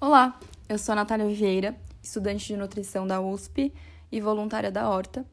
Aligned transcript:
Olá, 0.00 0.38
eu 0.68 0.78
sou 0.78 0.92
a 0.92 0.96
Natália 0.96 1.26
Vieira, 1.26 1.74
estudante 2.00 2.46
de 2.46 2.56
nutrição 2.56 3.04
da 3.04 3.20
USP 3.20 3.74
e 4.12 4.20
voluntária 4.20 4.70
da 4.70 4.88
Horta, 4.88 5.26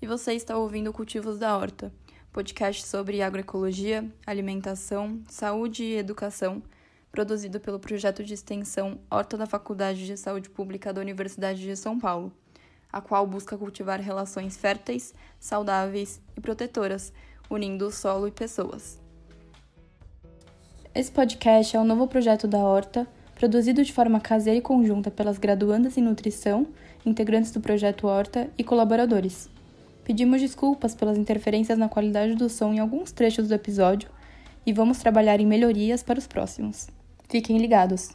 e 0.00 0.06
você 0.06 0.32
está 0.34 0.56
ouvindo 0.56 0.92
Cultivos 0.92 1.40
da 1.40 1.58
Horta, 1.58 1.92
podcast 2.32 2.86
sobre 2.86 3.20
agroecologia, 3.20 4.08
alimentação, 4.24 5.20
saúde 5.28 5.82
e 5.82 5.96
educação, 5.96 6.62
produzido 7.10 7.58
pelo 7.58 7.80
projeto 7.80 8.22
de 8.22 8.32
extensão 8.32 9.00
Horta 9.10 9.36
da 9.36 9.44
Faculdade 9.44 10.06
de 10.06 10.16
Saúde 10.16 10.48
Pública 10.48 10.92
da 10.92 11.00
Universidade 11.00 11.60
de 11.60 11.74
São 11.74 11.98
Paulo, 11.98 12.32
a 12.92 13.00
qual 13.00 13.26
busca 13.26 13.58
cultivar 13.58 14.00
relações 14.00 14.56
férteis, 14.56 15.12
saudáveis 15.40 16.20
e 16.36 16.40
protetoras, 16.40 17.12
unindo 17.50 17.88
o 17.88 17.90
solo 17.90 18.28
e 18.28 18.30
pessoas. 18.30 19.02
Esse 20.94 21.10
podcast 21.10 21.76
é 21.76 21.80
um 21.80 21.84
novo 21.84 22.06
projeto 22.06 22.46
da 22.46 22.58
Horta 22.58 23.04
produzido 23.42 23.82
de 23.82 23.92
forma 23.92 24.20
caseira 24.20 24.56
e 24.56 24.62
conjunta 24.62 25.10
pelas 25.10 25.36
graduandas 25.36 25.98
em 25.98 26.00
nutrição, 26.00 26.64
integrantes 27.04 27.50
do 27.50 27.60
projeto 27.60 28.06
Horta 28.06 28.48
e 28.56 28.62
colaboradores. 28.62 29.50
Pedimos 30.04 30.40
desculpas 30.40 30.94
pelas 30.94 31.18
interferências 31.18 31.76
na 31.76 31.88
qualidade 31.88 32.36
do 32.36 32.48
som 32.48 32.72
em 32.72 32.78
alguns 32.78 33.10
trechos 33.10 33.48
do 33.48 33.54
episódio 33.54 34.08
e 34.64 34.72
vamos 34.72 34.98
trabalhar 34.98 35.40
em 35.40 35.46
melhorias 35.46 36.04
para 36.04 36.20
os 36.20 36.26
próximos. 36.28 36.86
Fiquem 37.28 37.58
ligados! 37.58 38.10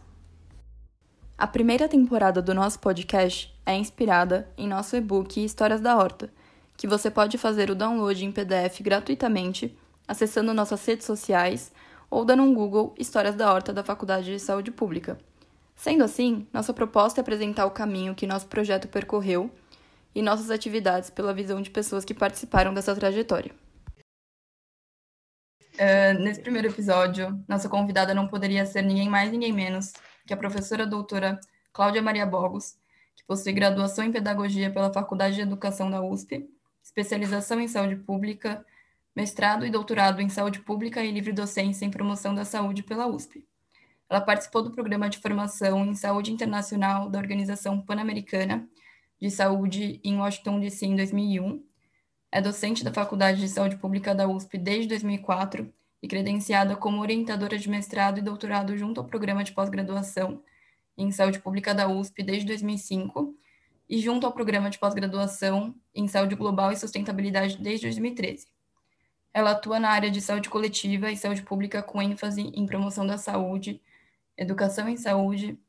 A 1.37 1.45
primeira 1.45 1.89
temporada 1.89 2.41
do 2.41 2.53
nosso 2.53 2.79
podcast 2.79 3.53
é 3.65 3.75
inspirada 3.75 4.47
em 4.57 4.65
nosso 4.65 4.95
e-book 4.95 5.43
Histórias 5.43 5.81
da 5.81 5.97
Horta, 5.97 6.29
que 6.77 6.87
você 6.87 7.11
pode 7.11 7.37
fazer 7.37 7.69
o 7.69 7.75
download 7.75 8.23
em 8.23 8.31
PDF 8.31 8.79
gratuitamente 8.79 9.75
acessando 10.07 10.53
nossas 10.53 10.85
redes 10.85 11.05
sociais 11.05 11.69
ou 12.09 12.23
dando 12.25 12.43
um 12.43 12.53
Google 12.53 12.93
Histórias 12.97 13.35
da 13.35 13.53
Horta 13.53 13.73
da 13.73 13.83
Faculdade 13.83 14.31
de 14.31 14.39
Saúde 14.39 14.71
Pública. 14.71 15.17
Sendo 15.75 16.03
assim, 16.03 16.47
nossa 16.51 16.73
proposta 16.73 17.19
é 17.19 17.21
apresentar 17.21 17.65
o 17.65 17.71
caminho 17.71 18.15
que 18.15 18.25
nosso 18.25 18.47
projeto 18.47 18.87
percorreu 18.87 19.51
e 20.15 20.21
nossas 20.21 20.49
atividades 20.49 21.09
pela 21.09 21.33
visão 21.33 21.61
de 21.61 21.69
pessoas 21.69 22.03
que 22.03 22.13
participaram 22.13 22.73
dessa 22.73 22.95
trajetória. 22.95 23.51
Uh, 25.75 26.17
nesse 26.19 26.41
primeiro 26.41 26.67
episódio, 26.67 27.39
nossa 27.47 27.69
convidada 27.69 28.11
não 28.11 28.27
poderia 28.27 28.65
ser 28.65 28.81
ninguém 28.81 29.07
mais, 29.07 29.31
ninguém 29.31 29.53
menos 29.53 29.93
que 30.25 30.33
a 30.33 30.37
professora 30.37 30.87
doutora 30.87 31.39
Cláudia 31.71 32.01
Maria 32.01 32.25
Bogos, 32.25 32.75
que 33.15 33.23
possui 33.27 33.53
graduação 33.53 34.03
em 34.03 34.11
Pedagogia 34.11 34.71
pela 34.71 34.91
Faculdade 34.91 35.35
de 35.35 35.41
Educação 35.41 35.91
da 35.91 36.01
USP, 36.01 36.49
especialização 36.83 37.61
em 37.61 37.67
Saúde 37.67 37.97
Pública 37.97 38.65
mestrado 39.17 39.65
e 39.65 39.71
doutorado 39.71 40.21
em 40.21 40.29
Saúde 40.29 40.59
Pública 40.59 41.03
e 41.03 41.09
Livre 41.09 41.33
Docência 41.33 41.83
em 41.83 41.89
Promoção 41.89 42.35
da 42.35 42.45
Saúde 42.45 42.83
pela 42.83 43.07
USP. 43.07 43.43
Ela 44.07 44.21
participou 44.21 44.61
do 44.61 44.69
programa 44.69 45.09
de 45.09 45.17
formação 45.17 45.83
em 45.87 45.95
Saúde 45.95 46.31
Internacional 46.31 47.09
da 47.09 47.17
Organização 47.17 47.81
Pan-Americana 47.81 48.69
de 49.19 49.31
Saúde 49.31 49.99
em 50.03 50.19
Washington, 50.19 50.59
D.C. 50.59 50.85
em 50.85 50.95
2001. 50.95 51.63
É 52.31 52.39
docente 52.39 52.83
da 52.83 52.93
Faculdade 52.93 53.39
de 53.39 53.49
Saúde 53.49 53.77
Pública 53.77 54.13
da 54.13 54.27
USP 54.27 54.55
desde 54.55 54.89
2004 54.89 55.73
e 55.99 56.07
credenciada 56.07 56.75
como 56.75 57.01
orientadora 57.01 57.57
de 57.57 57.67
mestrado 57.67 58.19
e 58.19 58.21
doutorado 58.21 58.77
junto 58.77 59.01
ao 59.01 59.07
programa 59.07 59.43
de 59.43 59.51
pós-graduação 59.51 60.43
em 60.95 61.11
Saúde 61.11 61.39
Pública 61.39 61.73
da 61.73 61.87
USP 61.87 62.21
desde 62.21 62.45
2005 62.45 63.35
e 63.89 63.97
junto 63.97 64.27
ao 64.27 64.31
programa 64.31 64.69
de 64.69 64.77
pós-graduação 64.77 65.73
em 65.95 66.07
Saúde 66.07 66.35
Global 66.35 66.71
e 66.71 66.77
Sustentabilidade 66.77 67.57
desde 67.57 67.87
2013. 67.87 68.56
Ela 69.33 69.51
atua 69.51 69.79
na 69.79 69.89
área 69.89 70.09
de 70.09 70.21
saúde 70.21 70.49
coletiva 70.49 71.11
e 71.11 71.17
saúde 71.17 71.43
pública 71.43 71.83
com 71.83 72.01
ênfase 72.01 72.41
em 72.41 72.65
promoção 72.65 73.05
da 73.05 73.17
saúde, 73.17 73.81
educação 74.35 74.87
em 74.89 74.97
saúde, 74.97 75.59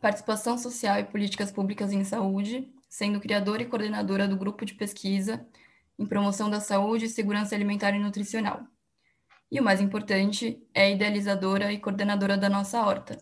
participação 0.00 0.58
social 0.58 0.98
e 0.98 1.04
políticas 1.04 1.50
públicas 1.50 1.92
em 1.92 2.04
saúde, 2.04 2.72
sendo 2.88 3.20
criadora 3.20 3.62
e 3.62 3.66
coordenadora 3.66 4.28
do 4.28 4.36
grupo 4.36 4.64
de 4.64 4.74
pesquisa 4.74 5.46
em 5.98 6.06
promoção 6.06 6.48
da 6.48 6.60
saúde, 6.60 7.08
segurança 7.08 7.54
alimentar 7.54 7.94
e 7.94 7.98
nutricional. 7.98 8.64
E 9.50 9.60
o 9.60 9.64
mais 9.64 9.80
importante, 9.80 10.62
é 10.74 10.92
idealizadora 10.92 11.72
e 11.72 11.78
coordenadora 11.78 12.36
da 12.36 12.48
nossa 12.48 12.80
horta, 12.82 13.18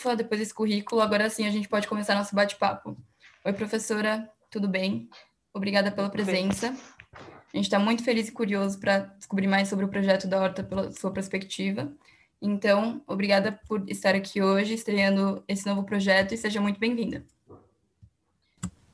Ufa, 0.00 0.16
depois 0.16 0.40
desse 0.40 0.54
currículo, 0.54 1.02
agora 1.02 1.28
sim 1.28 1.46
a 1.46 1.50
gente 1.50 1.68
pode 1.68 1.86
começar 1.86 2.14
nosso 2.14 2.34
bate-papo. 2.34 2.96
Oi, 3.44 3.52
professora, 3.52 4.30
tudo 4.50 4.66
bem? 4.66 5.10
Obrigada 5.52 5.92
pela 5.92 6.08
presença. 6.08 6.74
A 7.12 7.56
gente 7.56 7.66
está 7.66 7.78
muito 7.78 8.02
feliz 8.02 8.28
e 8.28 8.32
curioso 8.32 8.80
para 8.80 9.00
descobrir 9.18 9.46
mais 9.46 9.68
sobre 9.68 9.84
o 9.84 9.88
projeto 9.88 10.26
da 10.26 10.40
Horta 10.40 10.64
pela 10.64 10.90
sua 10.90 11.10
perspectiva. 11.10 11.92
Então, 12.40 13.02
obrigada 13.06 13.60
por 13.68 13.84
estar 13.90 14.14
aqui 14.14 14.40
hoje, 14.40 14.72
estreando 14.72 15.44
esse 15.46 15.66
novo 15.66 15.84
projeto, 15.84 16.32
e 16.32 16.38
seja 16.38 16.62
muito 16.62 16.80
bem-vinda. 16.80 17.22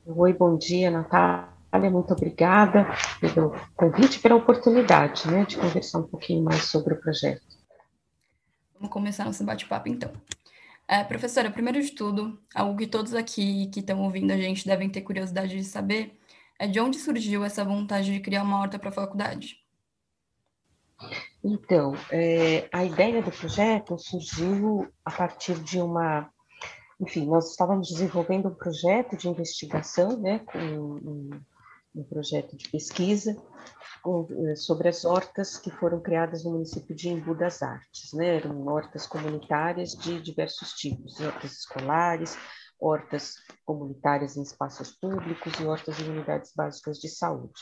Oi, 0.05 0.33
bom 0.33 0.57
dia, 0.57 0.91
Natália. 0.91 1.89
Muito 1.89 2.11
obrigada 2.11 2.85
pelo 3.21 3.55
convite 3.77 4.17
e 4.17 4.19
pela 4.19 4.35
oportunidade 4.35 5.25
né, 5.31 5.45
de 5.45 5.55
conversar 5.55 5.99
um 5.99 6.07
pouquinho 6.07 6.43
mais 6.43 6.65
sobre 6.65 6.95
o 6.95 6.99
projeto. 6.99 7.47
Vamos 8.75 8.91
começar 8.91 9.23
nosso 9.23 9.45
bate-papo, 9.45 9.87
então. 9.87 10.11
É, 10.87 11.03
professora, 11.03 11.51
primeiro 11.51 11.81
de 11.81 11.91
tudo, 11.91 12.39
algo 12.55 12.77
que 12.77 12.87
todos 12.87 13.13
aqui 13.13 13.67
que 13.67 13.81
estão 13.81 14.01
ouvindo 14.01 14.31
a 14.31 14.37
gente 14.37 14.65
devem 14.65 14.89
ter 14.89 15.01
curiosidade 15.01 15.55
de 15.55 15.63
saber 15.65 16.17
é 16.57 16.65
de 16.65 16.79
onde 16.79 16.97
surgiu 16.97 17.43
essa 17.43 17.65
vontade 17.65 18.13
de 18.13 18.21
criar 18.21 18.43
uma 18.43 18.59
horta 18.59 18.79
para 18.79 18.89
a 18.89 18.93
faculdade? 18.93 19.57
Então, 21.43 21.93
é, 22.09 22.69
a 22.71 22.85
ideia 22.85 23.21
do 23.21 23.31
projeto 23.31 23.97
surgiu 23.99 24.87
a 25.03 25.11
partir 25.11 25.59
de 25.59 25.79
uma. 25.79 26.31
Enfim, 26.99 27.27
nós 27.27 27.51
estávamos 27.51 27.89
desenvolvendo 27.89 28.47
um 28.47 28.55
projeto 28.55 29.15
de 29.15 29.27
investigação, 29.27 30.17
né, 30.17 30.39
com 30.39 30.57
um, 30.57 31.29
um 31.93 32.03
projeto 32.03 32.55
de 32.55 32.69
pesquisa 32.69 33.35
sobre 34.55 34.89
as 34.89 35.05
hortas 35.05 35.57
que 35.57 35.71
foram 35.71 35.99
criadas 35.99 36.43
no 36.43 36.51
município 36.51 36.95
de 36.95 37.09
Embu 37.09 37.35
das 37.35 37.61
Artes, 37.61 38.13
né? 38.13 38.37
Eram 38.37 38.65
hortas 38.67 39.05
comunitárias 39.05 39.91
de 39.91 40.21
diversos 40.21 40.73
tipos, 40.73 41.19
hortas 41.19 41.53
escolares, 41.53 42.37
hortas 42.79 43.35
comunitárias 43.65 44.37
em 44.37 44.41
espaços 44.41 44.91
públicos 44.91 45.53
e 45.59 45.65
hortas 45.65 45.99
em 45.99 46.09
unidades 46.09 46.53
básicas 46.55 46.99
de 46.99 47.09
saúde. 47.09 47.61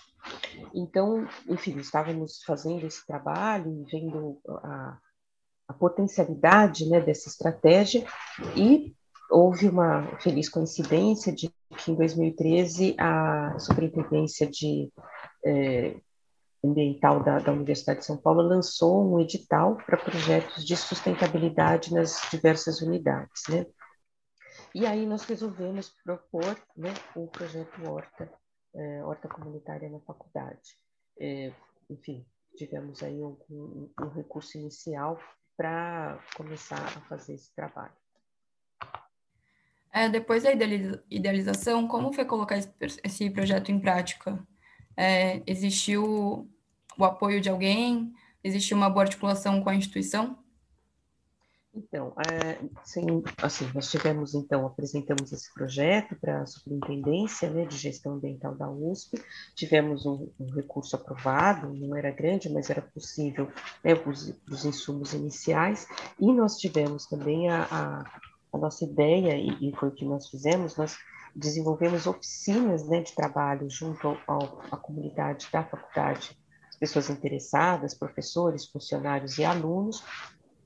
Então, 0.73 1.27
enfim, 1.47 1.77
estávamos 1.77 2.43
fazendo 2.43 2.85
esse 2.85 3.05
trabalho 3.05 3.71
e 3.71 3.91
vendo 3.91 4.39
a, 4.47 4.97
a 5.69 5.73
potencialidade 5.73 6.87
né, 6.89 6.99
dessa 6.99 7.29
estratégia 7.29 8.05
e 8.55 8.93
houve 9.29 9.67
uma 9.67 10.19
feliz 10.19 10.49
coincidência 10.49 11.33
de 11.33 11.49
que 11.77 11.91
em 11.91 11.95
2013 11.95 12.95
a 12.97 13.57
Superintendência 13.59 14.47
de 14.47 14.91
eh, 15.45 15.97
ambiental 16.69 17.23
da, 17.23 17.39
da, 17.39 17.51
Universidade 17.51 17.99
de 17.99 18.05
São 18.05 18.17
Paulo 18.17 18.41
lançou 18.41 19.03
um 19.03 19.19
edital 19.19 19.77
para 19.77 19.97
projetos 19.97 20.65
de 20.65 20.75
sustentabilidade 20.75 21.93
nas 21.93 22.19
diversas 22.31 22.81
unidades, 22.81 23.43
né? 23.49 23.65
E 24.73 24.85
aí 24.85 25.05
nós 25.05 25.23
resolvemos 25.23 25.89
propor 26.03 26.57
né, 26.75 26.93
o 27.15 27.27
projeto 27.27 27.89
Horta, 27.89 28.29
é, 28.75 29.03
Horta 29.03 29.27
Comunitária 29.27 29.89
na 29.89 29.99
faculdade. 30.01 30.77
É, 31.19 31.53
enfim, 31.89 32.25
tivemos 32.57 33.01
aí 33.01 33.23
um, 33.23 33.37
um, 33.49 33.89
um 34.01 34.09
recurso 34.09 34.57
inicial 34.57 35.17
para 35.55 36.19
começar 36.35 36.83
a 36.83 37.01
fazer 37.01 37.35
esse 37.35 37.53
trabalho. 37.55 37.93
É, 39.93 40.09
depois 40.09 40.43
da 40.43 40.51
idealização, 40.51 41.87
como 41.87 42.11
foi 42.11 42.25
colocar 42.25 42.57
esse 42.57 43.29
projeto 43.29 43.71
em 43.71 43.79
prática? 43.79 44.37
É, 44.97 45.41
existiu 45.47 46.49
o 46.97 47.05
apoio 47.05 47.41
de 47.41 47.49
alguém? 47.49 48.13
Existe 48.43 48.73
uma 48.73 48.89
boa 48.89 49.03
articulação 49.03 49.61
com 49.61 49.69
a 49.69 49.75
instituição? 49.75 50.37
Então, 51.75 52.13
é, 52.31 52.57
sim, 52.85 53.21
assim, 53.41 53.69
nós 53.75 53.91
tivemos, 53.91 54.33
então, 54.33 54.65
apresentamos 54.65 55.33
esse 55.33 55.53
projeto 55.53 56.15
para 56.15 56.41
a 56.41 56.45
Superintendência 56.45 57.49
né, 57.49 57.65
de 57.65 57.75
Gestão 57.75 58.13
Ambiental 58.13 58.55
da 58.55 58.69
USP, 58.69 59.21
tivemos 59.53 60.05
um, 60.05 60.29
um 60.39 60.49
recurso 60.51 60.95
aprovado, 60.95 61.73
não 61.73 61.93
era 61.97 62.11
grande, 62.11 62.49
mas 62.49 62.69
era 62.69 62.81
possível 62.81 63.51
né, 63.83 63.93
os, 64.05 64.33
os 64.49 64.63
insumos 64.63 65.13
iniciais, 65.13 65.85
e 66.17 66.31
nós 66.31 66.57
tivemos 66.57 67.07
também 67.07 67.49
a, 67.49 67.63
a, 67.63 68.19
a 68.53 68.57
nossa 68.57 68.85
ideia, 68.85 69.35
e, 69.35 69.69
e, 69.69 69.75
foi 69.75 69.89
o 69.89 69.95
que 69.95 70.05
nós 70.05 70.29
fizemos, 70.29 70.77
nós 70.77 70.97
desenvolvemos 71.35 72.07
oficinas 72.07 72.87
né, 72.87 73.01
de 73.01 73.13
trabalho 73.13 73.69
junto 73.69 74.17
à 74.71 74.77
comunidade 74.77 75.49
da 75.51 75.61
faculdade, 75.61 76.37
as 76.75 76.79
pessoas 76.79 77.09
interessadas, 77.09 77.93
professores, 77.93 78.65
funcionários 78.65 79.37
e 79.37 79.45
alunos, 79.45 80.03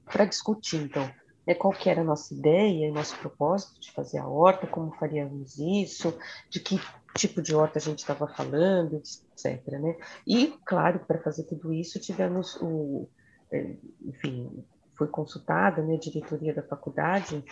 para 0.05 0.25
discutir, 0.25 0.81
então, 0.81 1.09
né, 1.45 1.53
qual 1.53 1.71
que 1.71 1.87
era 1.87 2.01
a 2.01 2.03
nossa 2.03 2.33
ideia, 2.33 2.91
nosso 2.91 3.15
propósito 3.17 3.79
de 3.79 3.91
fazer 3.91 4.17
a 4.17 4.27
horta, 4.27 4.65
como 4.65 4.91
faríamos 4.95 5.59
isso, 5.59 6.17
de 6.49 6.59
que 6.59 6.81
tipo 7.15 7.41
de 7.41 7.53
horta 7.53 7.77
a 7.77 7.81
gente 7.81 7.99
estava 7.99 8.27
falando, 8.27 8.95
etc. 8.95 9.65
Né? 9.79 9.97
E, 10.25 10.57
claro, 10.65 10.99
para 10.99 11.21
fazer 11.21 11.43
tudo 11.43 11.71
isso, 11.73 11.99
tivemos 11.99 12.55
o, 12.61 13.07
é, 13.51 13.75
enfim, 14.05 14.63
foi 14.97 15.07
consultada 15.07 15.81
né, 15.81 15.95
a 15.95 15.99
diretoria 15.99 16.53
da 16.53 16.63
faculdade 16.63 17.43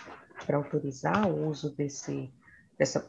para 0.46 0.58
autorizar 0.58 1.28
o 1.30 1.48
uso 1.48 1.76
desse, 1.76 2.32
dessa, 2.78 3.08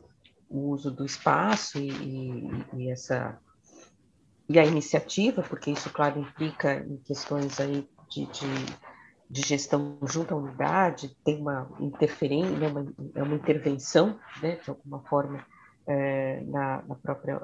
o 0.49 0.71
uso 0.71 0.91
do 0.91 1.05
espaço 1.05 1.79
e, 1.79 1.91
e, 1.91 2.65
e, 2.75 2.91
essa 2.91 3.39
e 4.49 4.59
a 4.59 4.65
iniciativa, 4.65 5.43
porque 5.43 5.71
isso, 5.71 5.91
claro, 5.91 6.21
implica 6.21 6.77
em 6.77 6.97
questões 6.99 7.61
aí 7.61 7.87
de, 8.09 8.27
de, 8.27 8.47
de 9.29 9.43
gestão 9.43 9.99
junto 10.05 10.33
à 10.33 10.37
unidade, 10.39 11.15
tem 11.23 11.39
uma 11.39 11.71
interferência, 11.79 12.57
né, 12.59 12.69
uma, 12.69 12.87
é 13.15 13.23
uma 13.23 13.35
intervenção, 13.35 14.19
né, 14.43 14.57
de 14.57 14.71
alguma 14.71 15.01
forma, 15.01 15.45
é, 15.87 16.43
na, 16.47 16.83
na, 16.87 16.95
própria, 16.95 17.41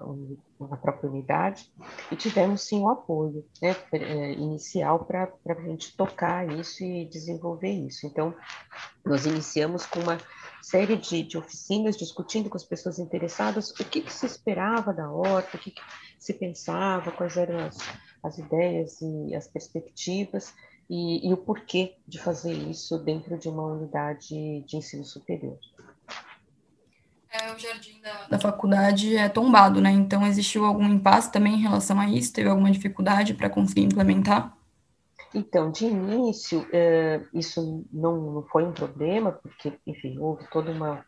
na 0.61 0.77
própria 0.77 1.11
unidade, 1.11 1.73
e 2.13 2.17
tivemos 2.17 2.63
sim 2.63 2.81
o 2.81 2.91
apoio 2.91 3.45
né, 3.61 3.75
é, 3.93 4.33
inicial 4.33 5.05
para 5.05 5.31
a 5.49 5.61
gente 5.63 5.97
tocar 5.97 6.47
isso 6.59 6.85
e 6.85 7.07
desenvolver 7.07 7.71
isso. 7.71 8.07
Então, 8.07 8.35
nós 9.05 9.25
iniciamos 9.25 9.87
com 9.87 10.01
uma 10.01 10.19
série 10.65 10.97
de, 10.97 11.23
de 11.23 11.37
oficinas 11.37 11.97
discutindo 11.97 12.49
com 12.49 12.57
as 12.57 12.65
pessoas 12.65 12.99
interessadas 12.99 13.71
o 13.71 13.85
que, 13.85 14.01
que 14.01 14.13
se 14.13 14.27
esperava 14.27 14.93
da 14.93 15.11
horta, 15.11 15.57
o 15.57 15.61
que, 15.61 15.71
que 15.71 15.83
se 16.19 16.33
pensava, 16.33 17.13
quais 17.13 17.37
eram 17.37 17.59
as, 17.59 17.77
as 18.23 18.39
ideias 18.39 19.01
e 19.03 19.35
as 19.35 19.47
perspectivas, 19.47 20.55
e, 20.89 21.29
e 21.29 21.33
o 21.33 21.37
porquê 21.37 21.97
de 22.07 22.19
fazer 22.19 22.53
isso 22.53 22.99
dentro 22.99 23.39
de 23.39 23.49
uma 23.49 23.65
unidade 23.65 24.63
de 24.67 24.77
ensino 24.77 25.05
superior 25.05 25.59
é, 27.35 27.53
o 27.53 27.59
jardim 27.59 28.01
da, 28.01 28.29
da 28.29 28.39
faculdade 28.39 29.17
é 29.17 29.29
tombado, 29.29 29.81
né? 29.81 29.91
Então, 29.91 30.25
existiu 30.25 30.65
algum 30.65 30.87
impasse 30.87 31.33
também 31.33 31.55
em 31.55 31.63
relação 31.63 31.99
a 31.99 32.09
isso? 32.09 32.33
Teve 32.33 32.49
alguma 32.49 32.71
dificuldade 32.71 33.35
para 33.35 33.51
conseguir 33.51 33.83
implementar? 33.83 34.54
Então, 35.35 35.71
de 35.71 35.87
início, 35.87 36.65
é, 36.73 37.21
isso 37.35 37.85
não, 37.93 38.47
foi 38.53 38.63
um 38.65 38.73
problema, 38.73 39.33
porque, 39.33 39.73
enfim, 39.85 40.17
houve 40.19 40.49
todo 40.49 40.71
uma, 40.71 41.05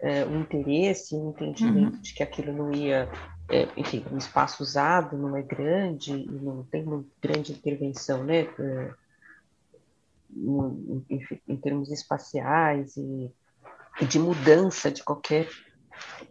é, 0.00 0.24
um 0.24 0.40
interesse, 0.40 1.14
um 1.14 1.30
entendimento 1.30 1.94
uhum. 1.94 2.02
de 2.02 2.12
que 2.12 2.22
aquilo 2.24 2.52
não 2.52 2.72
ia, 2.72 3.08
é, 3.48 3.68
enfim, 3.76 4.04
um 4.10 4.18
espaço 4.18 4.64
usado 4.64 5.16
não 5.16 5.36
é 5.36 5.42
grande 5.42 6.12
e 6.12 6.28
não 6.28 6.64
tem 6.64 6.82
uma 6.82 7.04
grande 7.22 7.52
intervenção, 7.52 8.24
né, 8.24 8.48
é, 8.58 8.90
em, 11.08 11.32
em 11.46 11.56
termos 11.56 11.90
espaciais 11.92 12.96
e 12.96 13.32
de 14.06 14.18
mudança 14.18 14.90
de 14.90 15.02
qualquer 15.02 15.48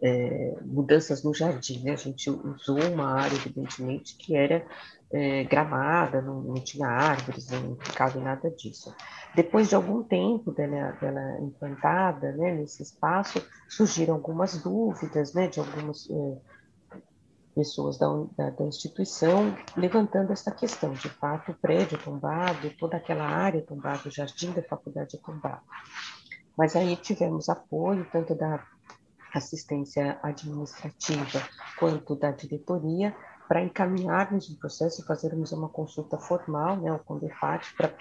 é, 0.02 0.54
mudanças 0.64 1.22
no 1.22 1.34
jardim. 1.34 1.82
Né? 1.82 1.92
A 1.92 1.96
gente 1.96 2.30
usou 2.30 2.80
uma 2.92 3.12
área, 3.20 3.34
evidentemente, 3.36 4.16
que 4.16 4.36
era 4.36 4.64
é, 5.10 5.44
gramada, 5.44 6.20
não, 6.20 6.42
não, 6.42 6.54
tinha 6.54 6.86
árvores, 6.86 7.50
não 7.50 7.76
ficava 7.76 8.20
nada 8.20 8.50
disso. 8.50 8.94
Depois 9.34 9.68
de 9.68 9.74
algum 9.74 10.02
tempo 10.02 10.52
dela, 10.52 10.92
dela 10.92 11.40
implantada 11.40 12.32
né, 12.32 12.54
nesse 12.54 12.82
espaço, 12.82 13.42
surgiram 13.68 14.14
algumas 14.14 14.62
dúvidas 14.62 15.32
né, 15.34 15.48
de 15.48 15.60
algumas 15.60 16.08
é, 16.10 16.38
pessoas 17.54 17.98
da, 17.98 18.06
da, 18.36 18.50
da, 18.50 18.64
instituição 18.64 19.56
levantando 19.76 20.32
essa 20.32 20.50
questão. 20.50 20.92
De 20.92 21.08
fato, 21.08 21.52
o 21.52 21.54
prédio 21.54 21.98
tombado, 21.98 22.70
toda 22.78 22.96
aquela 22.96 23.24
área 23.24 23.62
tombada, 23.62 24.08
o 24.08 24.10
jardim 24.10 24.52
da 24.52 24.62
faculdade 24.62 25.16
é 25.16 25.18
tombado. 25.18 25.62
Mas 26.56 26.76
aí 26.76 26.96
tivemos 26.96 27.48
apoio 27.48 28.06
tanto 28.12 28.34
da 28.34 28.64
assistência 29.32 30.18
administrativa 30.22 31.40
quanto 31.78 32.16
da 32.16 32.30
diretoria 32.30 33.14
para 33.48 33.62
encaminharmos 33.62 34.50
o 34.50 34.58
processo 34.58 35.00
e 35.00 35.06
fazermos 35.06 35.52
uma 35.52 35.68
consulta 35.68 36.18
formal, 36.18 36.76
né, 36.76 36.90
ao 36.90 36.98
Condefat, 36.98 37.74
para, 37.74 37.94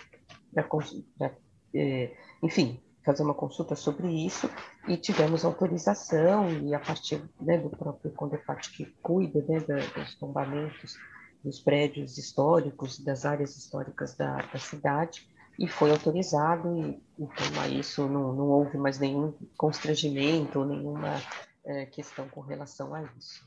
é, 1.74 2.12
enfim, 2.44 2.82
fazer 3.06 3.24
uma 3.24 3.34
consulta 3.34 3.74
sobre 3.76 4.08
isso. 4.26 4.50
E 4.88 4.98
tivemos 4.98 5.46
autorização 5.46 6.50
e 6.50 6.76
a 6.76 6.80
partir 6.80 7.22
né, 7.40 7.58
do 7.58 7.70
próprio 7.70 8.12
Condefat 8.12 8.70
que 8.72 8.86
cuida 9.02 9.40
né, 9.48 9.60
dos 9.96 10.16
tombamentos 10.16 10.98
dos 11.44 11.60
prédios 11.62 12.18
históricos, 12.18 13.00
das 13.00 13.26
áreas 13.26 13.56
históricas 13.56 14.16
da, 14.16 14.38
da 14.38 14.60
cidade, 14.60 15.30
e 15.58 15.68
foi 15.68 15.92
autorizado, 15.92 16.78
e 16.78 17.02
então 17.20 17.62
a 17.62 17.68
isso 17.68 18.08
não, 18.08 18.34
não 18.34 18.46
houve 18.46 18.78
mais 18.78 19.00
nenhum 19.00 19.34
constrangimento, 19.58 20.64
nenhuma 20.64 21.22
é, 21.66 21.86
questão 21.86 22.28
com 22.30 22.42
relação 22.42 22.94
a 22.94 23.04
isso. 23.18 23.44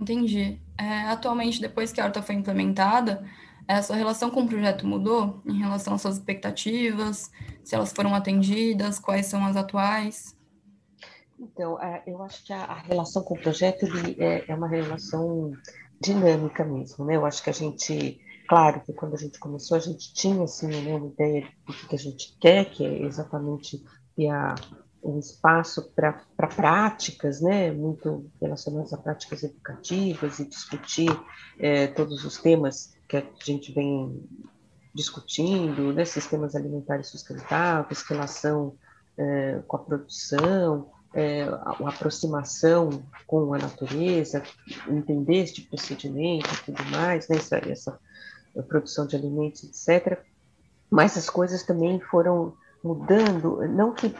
Entendi. 0.00 0.60
É, 0.78 1.02
atualmente, 1.02 1.60
depois 1.60 1.92
que 1.92 2.00
a 2.00 2.04
horta 2.04 2.22
foi 2.22 2.34
implementada, 2.34 3.24
a 3.68 3.82
sua 3.82 3.96
relação 3.96 4.30
com 4.30 4.42
o 4.42 4.48
projeto 4.48 4.86
mudou 4.86 5.42
em 5.46 5.58
relação 5.58 5.94
às 5.94 6.02
suas 6.02 6.16
expectativas, 6.16 7.30
se 7.62 7.74
elas 7.74 7.92
foram 7.92 8.14
atendidas, 8.14 8.98
quais 8.98 9.26
são 9.26 9.44
as 9.44 9.56
atuais? 9.56 10.36
Então, 11.38 11.80
é, 11.80 12.02
eu 12.06 12.22
acho 12.22 12.44
que 12.44 12.52
a, 12.52 12.74
relação 12.74 13.22
com 13.22 13.34
o 13.34 13.40
projeto 13.40 13.86
é, 14.18 14.44
é, 14.48 14.54
uma 14.54 14.68
relação 14.68 15.52
dinâmica 16.00 16.64
mesmo, 16.64 17.04
né? 17.04 17.16
Eu 17.16 17.24
acho 17.26 17.42
que 17.42 17.50
a 17.50 17.54
gente 17.54 18.20
Claro 18.46 18.80
que 18.82 18.92
quando 18.92 19.14
a 19.14 19.18
gente 19.18 19.38
começou, 19.38 19.76
a 19.76 19.80
gente 19.80 20.12
tinha 20.12 20.44
assim, 20.44 20.66
uma 20.66 21.06
ideia 21.06 21.48
do 21.66 21.72
que 21.72 21.94
a 21.94 21.98
gente 21.98 22.36
quer, 22.38 22.66
que 22.66 22.84
é 22.84 23.02
exatamente 23.02 23.82
a, 24.30 24.54
um 25.02 25.18
espaço 25.18 25.90
para 25.94 26.12
práticas, 26.54 27.40
né, 27.40 27.70
muito 27.72 28.30
relacionadas 28.40 28.92
a 28.92 28.98
práticas 28.98 29.42
educativas 29.42 30.38
e 30.38 30.48
discutir 30.48 31.10
é, 31.58 31.86
todos 31.88 32.24
os 32.24 32.38
temas 32.38 32.94
que 33.08 33.18
a 33.18 33.24
gente 33.44 33.72
vem 33.72 34.26
discutindo, 34.94 35.92
né, 35.92 36.04
sistemas 36.04 36.54
alimentares 36.54 37.08
sustentáveis, 37.08 38.02
relação 38.02 38.76
é, 39.18 39.62
com 39.66 39.76
a 39.76 39.80
produção, 39.80 40.90
é, 41.12 41.42
a, 41.42 41.88
aproximação 41.88 43.02
com 43.26 43.52
a 43.52 43.58
natureza, 43.58 44.42
entender 44.88 45.42
este 45.42 45.62
procedimento 45.62 46.48
e 46.52 46.64
tudo 46.64 46.84
mais, 46.90 47.28
né, 47.28 47.36
essa, 47.36 47.56
essa 47.56 48.00
produção 48.62 49.06
de 49.06 49.16
alimentos, 49.16 49.64
etc. 49.64 50.18
Mas 50.90 51.16
as 51.16 51.28
coisas 51.28 51.62
também 51.62 52.00
foram 52.00 52.54
mudando, 52.82 53.66
não 53.68 53.92
que 53.92 54.14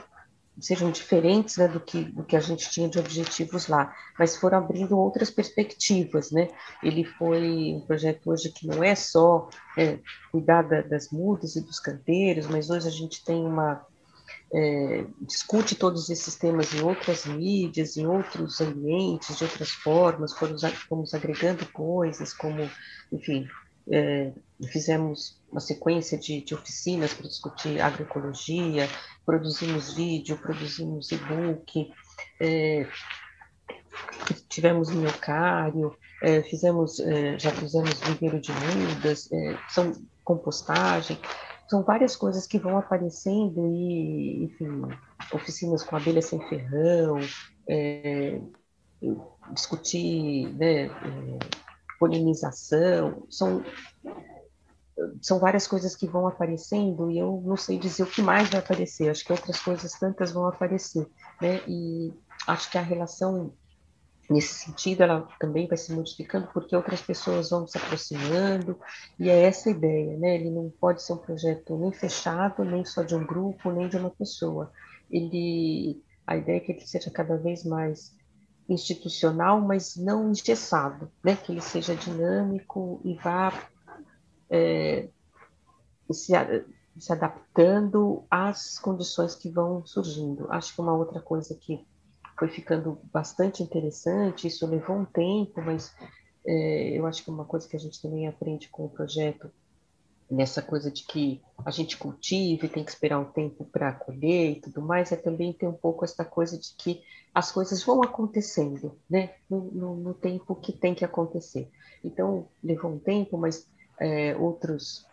sejam 0.60 0.90
diferentes 0.90 1.56
né, 1.56 1.66
do, 1.66 1.80
que, 1.80 2.04
do 2.04 2.22
que 2.22 2.36
a 2.36 2.40
gente 2.40 2.70
tinha 2.70 2.88
de 2.88 2.98
objetivos 2.98 3.66
lá, 3.66 3.92
mas 4.18 4.36
foram 4.36 4.58
abrindo 4.58 4.96
outras 4.96 5.30
perspectivas, 5.30 6.30
né? 6.30 6.48
Ele 6.82 7.04
foi 7.04 7.74
um 7.74 7.80
projeto 7.80 8.30
hoje 8.30 8.50
que 8.50 8.66
não 8.66 8.82
é 8.82 8.94
só 8.94 9.48
é, 9.76 9.98
cuidar 10.30 10.62
da, 10.62 10.80
das 10.80 11.10
mudas 11.10 11.56
e 11.56 11.60
dos 11.60 11.80
canteiros, 11.80 12.46
mas 12.46 12.70
hoje 12.70 12.86
a 12.86 12.90
gente 12.90 13.24
tem 13.24 13.44
uma 13.44 13.84
é, 14.52 15.04
discute 15.22 15.74
todos 15.74 16.08
esses 16.08 16.36
temas 16.36 16.72
em 16.72 16.82
outras 16.82 17.26
mídias, 17.26 17.96
em 17.96 18.06
outros 18.06 18.60
ambientes, 18.60 19.36
de 19.36 19.42
outras 19.42 19.70
formas, 19.70 20.32
fomos, 20.32 20.62
fomos 20.88 21.14
agregando 21.14 21.66
coisas 21.72 22.32
como, 22.32 22.70
enfim, 23.12 23.48
é, 23.90 24.32
fizemos 24.68 25.40
uma 25.50 25.60
sequência 25.60 26.18
de, 26.18 26.40
de 26.42 26.54
oficinas 26.54 27.12
para 27.12 27.28
discutir 27.28 27.80
agroecologia, 27.80 28.88
produzimos 29.24 29.94
vídeo, 29.94 30.38
produzimos 30.38 31.12
e-book, 31.12 31.92
é, 32.40 32.86
tivemos 34.48 34.90
minhocário, 34.90 35.96
é, 36.22 36.42
fizemos, 36.42 36.98
é, 37.00 37.38
já 37.38 37.50
fizemos 37.50 38.00
viveiro 38.00 38.40
de 38.40 38.52
mudas, 38.52 39.30
é, 39.32 39.58
são 39.68 39.92
compostagem, 40.24 41.18
são 41.68 41.82
várias 41.82 42.16
coisas 42.16 42.46
que 42.46 42.58
vão 42.58 42.78
aparecendo 42.78 43.66
e, 43.66 44.44
enfim, 44.44 44.82
oficinas 45.32 45.82
com 45.82 45.96
abelha 45.96 46.22
sem 46.22 46.40
ferrão, 46.48 47.18
é, 47.68 48.40
discutir 49.52 50.48
né, 50.54 50.88
polinização, 52.04 53.26
são, 53.30 53.64
são 55.22 55.38
várias 55.38 55.66
coisas 55.66 55.96
que 55.96 56.06
vão 56.06 56.28
aparecendo 56.28 57.10
e 57.10 57.18
eu 57.18 57.42
não 57.46 57.56
sei 57.56 57.78
dizer 57.78 58.02
o 58.02 58.10
que 58.10 58.20
mais 58.20 58.50
vai 58.50 58.60
aparecer, 58.60 59.08
acho 59.08 59.24
que 59.24 59.32
outras 59.32 59.58
coisas 59.58 59.92
tantas 59.92 60.30
vão 60.30 60.46
aparecer, 60.46 61.08
né? 61.40 61.62
E 61.66 62.12
acho 62.46 62.70
que 62.70 62.76
a 62.76 62.82
relação 62.82 63.54
nesse 64.28 64.66
sentido 64.66 65.02
ela 65.02 65.26
também 65.40 65.66
vai 65.66 65.78
se 65.78 65.92
modificando 65.94 66.46
porque 66.52 66.76
outras 66.76 67.00
pessoas 67.00 67.48
vão 67.48 67.66
se 67.66 67.78
aproximando 67.78 68.78
e 69.18 69.30
é 69.30 69.44
essa 69.44 69.70
a 69.70 69.72
ideia, 69.72 70.18
né? 70.18 70.34
Ele 70.34 70.50
não 70.50 70.70
pode 70.78 71.02
ser 71.02 71.14
um 71.14 71.18
projeto 71.18 71.78
nem 71.78 71.90
fechado, 71.90 72.62
nem 72.64 72.84
só 72.84 73.02
de 73.02 73.14
um 73.14 73.24
grupo, 73.24 73.72
nem 73.72 73.88
de 73.88 73.96
uma 73.96 74.10
pessoa. 74.10 74.70
Ele 75.10 76.02
a 76.26 76.36
ideia 76.36 76.58
é 76.58 76.60
que 76.60 76.72
ele 76.72 76.86
seja 76.86 77.10
cada 77.10 77.38
vez 77.38 77.64
mais 77.64 78.14
institucional, 78.68 79.60
mas 79.60 79.96
não 79.96 80.30
engessado, 80.30 81.10
né? 81.22 81.36
que 81.36 81.52
ele 81.52 81.60
seja 81.60 81.94
dinâmico 81.94 83.00
e 83.04 83.14
vá 83.14 83.52
é, 84.50 85.08
se, 86.10 86.32
se 86.98 87.12
adaptando 87.12 88.24
às 88.30 88.78
condições 88.78 89.34
que 89.34 89.50
vão 89.50 89.84
surgindo. 89.84 90.50
Acho 90.50 90.74
que 90.74 90.80
uma 90.80 90.94
outra 90.94 91.20
coisa 91.20 91.54
que 91.54 91.84
foi 92.38 92.48
ficando 92.48 92.98
bastante 93.12 93.62
interessante, 93.62 94.48
isso 94.48 94.66
levou 94.66 94.96
um 94.96 95.04
tempo, 95.04 95.60
mas 95.62 95.94
é, 96.46 96.98
eu 96.98 97.06
acho 97.06 97.22
que 97.22 97.30
uma 97.30 97.44
coisa 97.44 97.68
que 97.68 97.76
a 97.76 97.80
gente 97.80 98.00
também 98.00 98.26
aprende 98.26 98.68
com 98.68 98.84
o 98.84 98.90
projeto, 98.90 99.50
nessa 100.30 100.62
coisa 100.62 100.90
de 100.90 101.04
que 101.04 101.40
a 101.64 101.70
gente 101.70 101.96
cultiva 101.96 102.66
e 102.66 102.68
tem 102.68 102.84
que 102.84 102.90
esperar 102.90 103.18
um 103.18 103.24
tempo 103.24 103.64
para 103.64 103.92
colher 103.92 104.52
e 104.52 104.60
tudo 104.60 104.82
mais, 104.82 105.12
é 105.12 105.16
também 105.16 105.52
ter 105.52 105.66
um 105.66 105.72
pouco 105.72 106.04
essa 106.04 106.24
coisa 106.24 106.58
de 106.58 106.74
que 106.76 107.02
as 107.34 107.50
coisas 107.50 107.82
vão 107.82 108.02
acontecendo, 108.02 108.96
né, 109.10 109.34
no, 109.50 109.60
no, 109.72 109.96
no 109.96 110.14
tempo 110.14 110.54
que 110.54 110.72
tem 110.72 110.94
que 110.94 111.04
acontecer. 111.04 111.68
Então, 112.02 112.46
levou 112.62 112.92
um 112.92 112.98
tempo, 112.98 113.36
mas 113.36 113.66
é, 113.98 114.36
outros, 114.36 115.06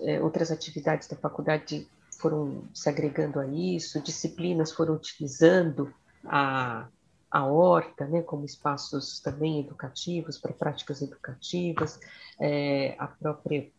é, 0.00 0.20
outras 0.20 0.50
atividades 0.50 1.08
da 1.08 1.16
faculdade 1.16 1.88
foram 2.18 2.64
se 2.72 2.88
agregando 2.88 3.40
a 3.40 3.46
isso, 3.46 4.00
disciplinas 4.00 4.72
foram 4.72 4.94
utilizando 4.94 5.92
a, 6.24 6.88
a 7.30 7.46
horta, 7.46 8.06
né, 8.06 8.22
como 8.22 8.44
espaços 8.44 9.20
também 9.20 9.60
educativos, 9.60 10.38
para 10.38 10.52
práticas 10.52 11.02
educativas, 11.02 11.98
é, 12.40 12.94
a 12.98 13.06
própria, 13.06 13.70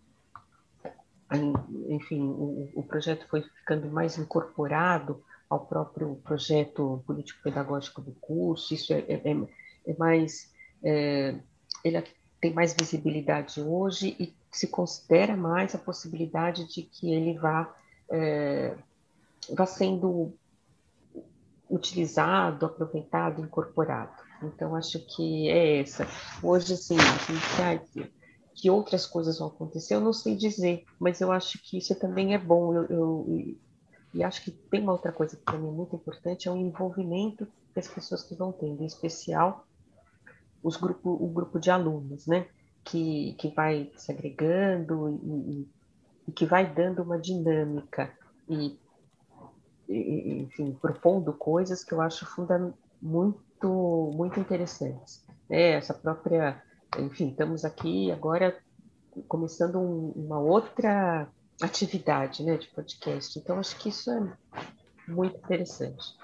enfim, 1.89 2.21
o, 2.21 2.69
o, 2.75 2.83
projeto 2.83 3.27
foi 3.27 3.41
ficando 3.41 3.89
mais 3.89 4.17
incorporado 4.17 5.21
ao 5.49 5.65
próprio 5.65 6.15
projeto 6.23 7.03
político-pedagógico 7.05 8.01
do 8.01 8.13
curso, 8.13 8.73
isso 8.73 8.93
é, 8.93 8.99
é, 8.99 9.21
é, 9.85 9.97
mais, 9.97 10.53
é, 10.83 11.35
ele 11.83 12.03
tem 12.39 12.53
mais 12.53 12.73
visibilidade 12.73 13.61
hoje 13.61 14.15
e 14.19 14.33
se 14.51 14.67
considera 14.67 15.35
mais 15.35 15.75
a 15.75 15.77
possibilidade 15.77 16.65
de 16.73 16.83
que 16.83 17.13
ele 17.13 17.37
vá, 17.37 17.73
é, 18.09 18.75
vá 19.49 19.65
sendo 19.65 20.33
utilizado, 21.69 22.65
aproveitado, 22.65 23.41
incorporado. 23.41 24.11
Então, 24.41 24.75
acho 24.75 24.99
que 24.99 25.49
é 25.49 25.81
essa. 25.81 26.07
Hoje, 26.41 26.73
assim, 26.73 26.95
que, 27.93 28.11
que 28.57 28.71
outras 28.71 29.05
coisas 29.05 29.37
vão 29.37 29.49
acontecer, 29.49 29.93
eu 29.93 30.01
não 30.01 30.11
sei 30.11 30.35
dizer, 30.35 30.83
mas 30.99 31.21
eu 31.21 31.31
acho 31.31 31.59
que 31.61 31.77
isso 31.77 31.93
também 31.93 32.33
é 32.33 32.39
bom. 32.39 32.73
Eu, 32.73 32.85
eu 32.89 33.57
e 34.13 34.23
acho 34.23 34.43
que 34.43 34.49
tem 34.49 34.81
uma 34.81 34.93
outra 34.93 35.11
coisa 35.11 35.37
que 35.37 35.43
para 35.43 35.59
mim 35.59 35.67
é 35.67 35.71
muito 35.71 35.95
importante, 35.95 36.47
é 36.47 36.51
o 36.51 36.57
envolvimento 36.57 37.47
que 37.71 37.79
as 37.79 37.87
pessoas 37.87 38.23
que 38.23 38.33
vão 38.33 38.51
tendo, 38.51 38.81
em 38.81 38.87
especial 38.87 39.63
os 40.63 40.75
grupo, 40.75 41.11
o 41.11 41.27
grupo 41.27 41.59
de 41.59 41.69
alunos, 41.69 42.25
né? 42.25 42.47
Que, 42.83 43.35
que 43.37 43.49
vai 43.49 43.91
se 43.95 44.11
agregando 44.11 45.19
e, 45.23 45.67
e 46.27 46.31
que 46.31 46.45
vai 46.45 46.65
dando 46.73 47.03
uma 47.03 47.19
dinâmica 47.19 48.11
e 48.49 48.79
enfim, 49.89 50.77
propondo 50.81 51.31
coisas 51.31 51.83
que 51.83 51.93
eu 51.93 52.01
acho 52.01 52.25
funda 52.25 52.73
muito, 53.01 54.11
muito 54.15 54.39
interessantes. 54.39 55.23
É, 55.49 55.73
essa 55.73 55.93
própria, 55.93 56.61
enfim, 56.99 57.29
estamos 57.29 57.63
aqui 57.65 58.11
agora 58.11 58.57
começando 59.27 59.79
um, 59.79 60.11
uma 60.15 60.39
outra 60.39 61.27
atividade, 61.61 62.43
né, 62.43 62.57
de 62.57 62.67
podcast. 62.67 63.37
Então, 63.37 63.59
acho 63.59 63.75
que 63.77 63.89
isso 63.89 64.11
é 64.11 64.21
muito 65.07 65.37
interessante. 65.37 66.15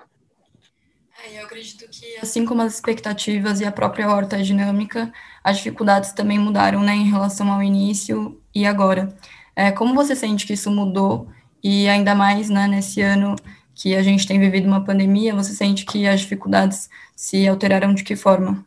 É, 1.25 1.39
eu 1.39 1.45
acredito 1.45 1.87
que, 1.89 2.17
assim 2.17 2.45
como 2.45 2.61
as 2.61 2.73
expectativas 2.73 3.61
e 3.61 3.65
a 3.65 3.71
própria 3.71 4.09
horta 4.09 4.41
dinâmica, 4.41 5.11
as 5.43 5.57
dificuldades 5.57 6.11
também 6.11 6.39
mudaram, 6.39 6.81
né, 6.81 6.93
em 6.93 7.09
relação 7.09 7.51
ao 7.51 7.63
início 7.63 8.41
e 8.53 8.65
agora. 8.65 9.15
É, 9.55 9.71
como 9.71 9.93
você 9.93 10.15
sente 10.15 10.45
que 10.45 10.53
isso 10.53 10.71
mudou 10.71 11.27
e 11.63 11.87
ainda 11.87 12.13
mais, 12.15 12.49
né, 12.49 12.67
nesse 12.67 13.01
ano 13.01 13.35
que 13.75 13.95
a 13.95 14.03
gente 14.03 14.27
tem 14.27 14.39
vivido 14.39 14.67
uma 14.67 14.83
pandemia, 14.83 15.33
você 15.33 15.53
sente 15.53 15.85
que 15.85 16.07
as 16.07 16.21
dificuldades 16.21 16.89
se 17.15 17.47
alteraram 17.47 17.93
de 17.93 18.03
que 18.03 18.15
forma? 18.15 18.65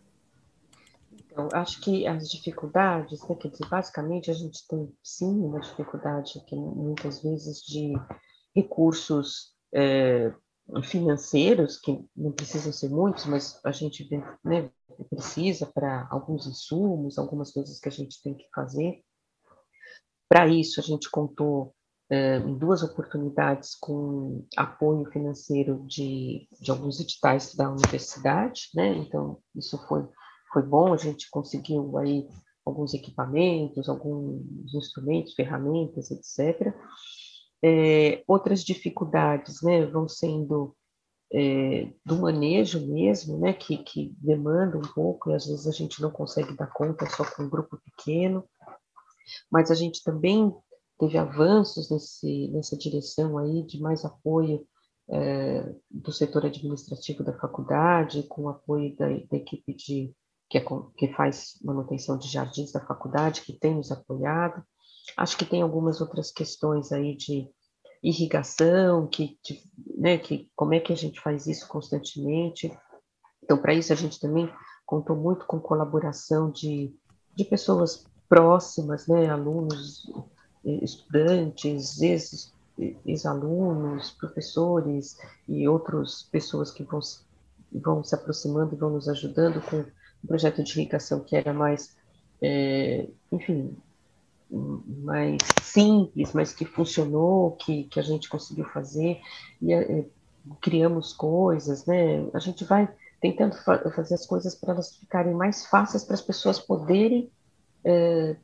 Então, 1.36 1.50
acho 1.52 1.82
que 1.82 2.06
as 2.06 2.30
dificuldades, 2.30 3.20
né, 3.28 3.34
quer 3.34 3.50
dizer, 3.50 3.68
basicamente 3.68 4.30
a 4.30 4.34
gente 4.34 4.66
tem 4.66 4.90
sim 5.02 5.38
uma 5.42 5.60
dificuldade 5.60 6.42
que 6.46 6.56
muitas 6.56 7.22
vezes 7.22 7.60
de 7.60 7.92
recursos 8.54 9.54
é, 9.74 10.32
financeiros, 10.82 11.78
que 11.78 12.02
não 12.16 12.32
precisam 12.32 12.72
ser 12.72 12.88
muitos, 12.88 13.26
mas 13.26 13.60
a 13.62 13.70
gente 13.70 14.08
né, 14.42 14.70
precisa 15.10 15.66
para 15.66 16.08
alguns 16.10 16.46
insumos, 16.46 17.18
algumas 17.18 17.52
coisas 17.52 17.78
que 17.78 17.88
a 17.90 17.92
gente 17.92 18.22
tem 18.22 18.34
que 18.34 18.48
fazer. 18.54 19.02
Para 20.30 20.48
isso, 20.48 20.80
a 20.80 20.82
gente 20.82 21.10
contou 21.10 21.74
eh, 22.10 22.38
em 22.38 22.56
duas 22.56 22.82
oportunidades 22.82 23.74
com 23.74 24.44
apoio 24.56 25.04
financeiro 25.12 25.84
de, 25.86 26.48
de 26.60 26.70
alguns 26.70 26.98
editais 26.98 27.54
da 27.54 27.70
universidade, 27.70 28.70
né? 28.74 28.96
Então, 28.96 29.38
isso 29.54 29.78
foi, 29.86 30.04
foi 30.56 30.62
bom, 30.62 30.94
a 30.94 30.96
gente 30.96 31.28
conseguiu 31.28 31.98
aí 31.98 32.26
alguns 32.64 32.94
equipamentos, 32.94 33.90
alguns 33.90 34.72
instrumentos, 34.74 35.34
ferramentas, 35.34 36.10
etc. 36.10 36.74
É, 37.62 38.24
outras 38.26 38.64
dificuldades, 38.64 39.60
né, 39.60 39.84
vão 39.84 40.08
sendo 40.08 40.74
é, 41.30 41.92
do 42.06 42.16
manejo 42.16 42.86
mesmo, 42.86 43.38
né, 43.38 43.52
que, 43.52 43.76
que 43.76 44.16
demanda 44.18 44.78
um 44.78 44.92
pouco, 44.94 45.30
e 45.30 45.34
às 45.34 45.46
vezes 45.46 45.66
a 45.66 45.72
gente 45.72 46.00
não 46.00 46.10
consegue 46.10 46.56
dar 46.56 46.68
conta 46.68 47.04
só 47.10 47.22
com 47.22 47.42
um 47.42 47.50
grupo 47.50 47.78
pequeno, 47.84 48.42
mas 49.52 49.70
a 49.70 49.74
gente 49.74 50.02
também 50.02 50.56
teve 50.98 51.18
avanços 51.18 51.90
nesse, 51.90 52.48
nessa 52.48 52.78
direção 52.78 53.36
aí 53.36 53.62
de 53.62 53.78
mais 53.78 54.06
apoio 54.06 54.66
é, 55.10 55.70
do 55.90 56.10
setor 56.12 56.46
administrativo 56.46 57.22
da 57.22 57.38
faculdade, 57.38 58.22
com 58.22 58.48
apoio 58.48 58.96
da, 58.96 59.06
da 59.06 59.36
equipe 59.36 59.74
de, 59.74 60.14
que, 60.48 60.58
é, 60.58 60.64
que 60.96 61.12
faz 61.14 61.58
manutenção 61.62 62.16
de 62.18 62.28
jardins 62.28 62.72
da 62.72 62.80
faculdade, 62.80 63.42
que 63.42 63.52
tem 63.52 63.74
nos 63.74 63.90
apoiado. 63.90 64.62
Acho 65.16 65.36
que 65.36 65.44
tem 65.44 65.62
algumas 65.62 66.00
outras 66.00 66.30
questões 66.30 66.92
aí 66.92 67.16
de 67.16 67.48
irrigação, 68.02 69.06
que, 69.06 69.38
de, 69.44 69.62
né, 69.96 70.18
que 70.18 70.50
como 70.54 70.74
é 70.74 70.80
que 70.80 70.92
a 70.92 70.96
gente 70.96 71.20
faz 71.20 71.46
isso 71.46 71.66
constantemente. 71.66 72.76
Então, 73.42 73.58
para 73.58 73.74
isso, 73.74 73.92
a 73.92 73.96
gente 73.96 74.20
também 74.20 74.52
contou 74.84 75.16
muito 75.16 75.46
com 75.46 75.58
colaboração 75.60 76.50
de, 76.50 76.94
de 77.34 77.44
pessoas 77.44 78.04
próximas, 78.28 79.06
né, 79.06 79.28
alunos 79.28 80.10
estudantes, 80.64 81.98
ex-alunos, 83.04 84.10
professores 84.12 85.16
e 85.48 85.68
outras 85.68 86.22
pessoas 86.24 86.70
que 86.70 86.82
vão, 86.82 87.00
vão 87.72 88.02
se 88.02 88.14
aproximando 88.14 88.74
e 88.74 88.78
vão 88.78 88.90
nos 88.90 89.08
ajudando 89.08 89.60
com 89.62 89.84
o 90.26 90.28
projeto 90.28 90.62
de 90.62 90.72
irrigação 90.72 91.20
que 91.20 91.36
era 91.36 91.54
mais, 91.54 91.96
é, 92.42 93.06
enfim, 93.30 93.76
mais 94.50 95.38
simples, 95.62 96.32
mas 96.32 96.52
que 96.52 96.64
funcionou, 96.64 97.52
que, 97.52 97.84
que 97.84 98.00
a 98.00 98.02
gente 98.02 98.28
conseguiu 98.28 98.64
fazer, 98.66 99.20
e 99.62 99.72
é, 99.72 100.04
criamos 100.60 101.12
coisas, 101.12 101.86
né? 101.86 102.28
A 102.34 102.40
gente 102.40 102.64
vai 102.64 102.88
tentando 103.20 103.54
fa 103.56 103.78
fazer 103.90 104.14
as 104.14 104.26
coisas 104.26 104.54
para 104.54 104.74
elas 104.74 104.96
ficarem 104.96 105.32
mais 105.32 105.66
fáceis 105.66 106.04
para 106.04 106.14
as 106.14 106.22
pessoas 106.22 106.58
poderem 106.58 107.30
é, 107.84 108.36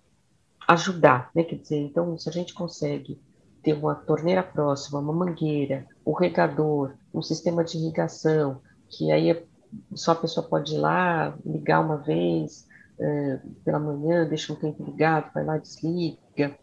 ajudar, 0.69 1.31
né? 1.35 1.43
Quer 1.43 1.57
dizer, 1.57 1.79
então, 1.79 2.17
se 2.17 2.29
a 2.29 2.33
gente 2.33 2.55
consegue 2.55 3.21
ter 3.61 3.73
uma 3.73 3.95
torneira 3.95 4.43
próxima, 4.43 5.01
uma 5.01 5.13
mangueira, 5.13 5.85
o 6.05 6.13
regador, 6.13 6.95
um 7.13 7.23
sistema 7.23 7.65
de 7.65 7.77
irrigação, 7.77 8.61
que 8.89 9.11
aí 9.11 9.31
é, 9.31 9.45
só 9.95 10.13
a 10.13 10.17
pessoa 10.17 10.47
pode 10.47 10.75
ir 10.75 10.79
lá, 10.79 11.37
ligar 11.45 11.81
uma 11.81 11.97
vez 11.99 12.67
é, 12.99 13.41
pela 13.65 13.79
manhã, 13.79 14.27
deixa 14.27 14.53
um 14.53 14.57
tempo 14.57 14.85
ligado, 14.85 15.33
vai 15.33 15.45
lá, 15.45 15.59
desliga. 15.59 16.59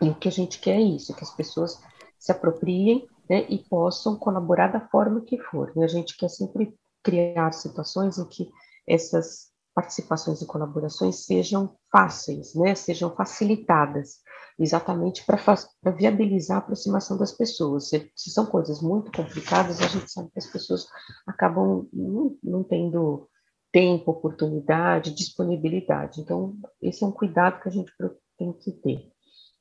E 0.00 0.08
o 0.08 0.14
que 0.14 0.28
a 0.28 0.32
gente 0.32 0.58
quer 0.58 0.76
é 0.76 0.82
isso, 0.82 1.14
que 1.14 1.24
as 1.24 1.34
pessoas 1.34 1.80
se 2.18 2.32
apropriem 2.32 3.06
né, 3.28 3.46
e 3.48 3.58
possam 3.58 4.16
colaborar 4.16 4.68
da 4.68 4.80
forma 4.80 5.20
que 5.20 5.38
for. 5.38 5.72
E 5.76 5.82
a 5.82 5.86
gente 5.86 6.16
quer 6.16 6.28
sempre 6.28 6.74
criar 7.02 7.52
situações 7.52 8.18
em 8.18 8.24
que 8.26 8.50
essas 8.86 9.52
participações 9.74 10.40
e 10.40 10.46
colaborações 10.46 11.24
sejam 11.26 11.76
fáceis, 11.90 12.54
né, 12.54 12.74
sejam 12.74 13.14
facilitadas, 13.14 14.20
exatamente 14.58 15.24
para 15.24 15.92
viabilizar 15.92 16.58
a 16.58 16.60
aproximação 16.60 17.16
das 17.16 17.32
pessoas. 17.32 17.88
Se, 17.88 18.10
se, 18.14 18.30
são 18.30 18.46
coisas 18.46 18.80
muito 18.80 19.10
complicadas, 19.10 19.80
a 19.80 19.88
gente 19.88 20.10
sabe 20.10 20.30
que 20.30 20.38
as 20.38 20.46
pessoas 20.46 20.86
acabam 21.26 21.88
não, 21.92 22.36
não 22.42 22.62
tendo 22.62 23.28
tempo, 23.72 24.12
oportunidade, 24.12 25.14
disponibilidade. 25.14 26.20
Então, 26.20 26.56
esse 26.80 27.02
é 27.02 27.06
um 27.06 27.12
cuidado 27.12 27.60
que 27.60 27.68
a 27.68 27.72
gente 27.72 27.92
tem 28.38 28.52
que 28.52 28.70
ter. 28.70 29.12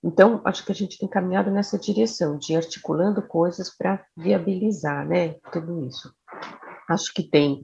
Então, 0.04 0.42
acho 0.44 0.66
que 0.66 0.72
a 0.72 0.76
gente 0.76 1.00
tem 1.00 1.08
caminhado 1.08 1.50
nessa 1.50 1.80
direção, 1.80 2.38
de 2.38 2.56
articulando 2.56 3.22
coisas 3.22 3.76
para 3.76 4.06
viabilizar, 4.18 5.08
né, 5.08 5.36
tudo 5.52 5.86
isso. 5.86 6.14
acho 6.90 7.14
que 7.14 7.24
tem. 7.24 7.64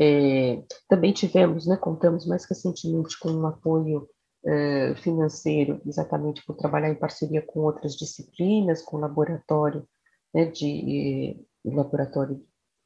É, 0.00 0.60
também 0.88 1.12
tivemos, 1.12 1.66
né, 1.68 1.76
contamos 1.76 2.26
mais 2.26 2.44
recentemente 2.46 3.16
com 3.20 3.30
um 3.30 3.46
apoio 3.46 4.08
é, 4.46 4.94
financeiro, 4.96 5.80
exatamente 5.86 6.44
por 6.44 6.56
trabalhar 6.56 6.90
em 6.90 6.94
parceria 6.94 7.42
com 7.42 7.60
outras 7.60 7.96
disciplinas, 7.96 8.82
com 8.82 8.98
laboratório 8.98 9.86
né, 10.32 10.46
de 10.46 11.40
laboratório 11.64 12.44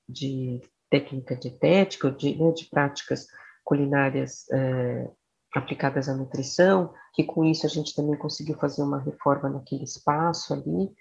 de 0.09 0.61
técnica 0.91 1.37
dietética, 1.37 2.11
de, 2.11 2.37
né, 2.37 2.53
de 2.53 2.67
práticas 2.67 3.27
culinárias 3.65 4.49
é, 4.51 5.11
aplicadas 5.55 6.09
à 6.09 6.15
nutrição, 6.15 6.93
que 7.15 7.25
com 7.25 7.45
isso 7.45 7.67
a 7.67 7.69
gente 7.69 7.95
também 7.95 8.17
conseguiu 8.17 8.57
fazer 8.57 8.83
uma 8.83 9.01
reforma 9.01 9.49
naquele 9.49 9.85
espaço 9.85 10.55
ali, 10.55 10.95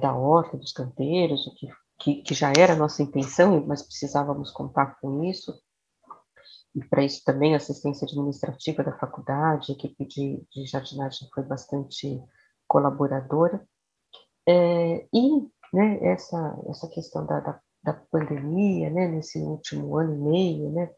da 0.00 0.14
horta, 0.14 0.58
dos 0.58 0.72
canteiros, 0.72 1.46
o 1.46 1.54
que, 1.54 1.68
que, 1.98 2.22
que 2.22 2.34
já 2.34 2.52
era 2.54 2.74
a 2.74 2.76
nossa 2.76 3.02
intenção, 3.02 3.64
mas 3.66 3.82
precisávamos 3.82 4.50
contar 4.50 4.98
com 5.00 5.24
isso. 5.24 5.54
E 6.74 6.84
para 6.84 7.04
isso 7.04 7.22
também 7.24 7.54
assistência 7.54 8.04
administrativa 8.04 8.82
da 8.82 8.98
faculdade, 8.98 9.72
a 9.72 9.74
equipe 9.74 10.04
de, 10.06 10.44
de 10.50 10.66
jardinagem 10.66 11.28
foi 11.32 11.44
bastante 11.44 12.20
colaboradora. 12.66 13.64
É, 14.46 15.06
e 15.12 15.48
né, 15.72 15.98
essa, 16.02 16.58
essa 16.68 16.88
questão 16.88 17.24
da, 17.24 17.40
da, 17.40 17.60
da 17.82 17.92
pandemia, 17.92 18.90
né, 18.90 19.08
nesse 19.08 19.38
último 19.38 19.96
ano 19.96 20.14
e 20.14 20.18
meio, 20.18 20.70
né, 20.70 20.90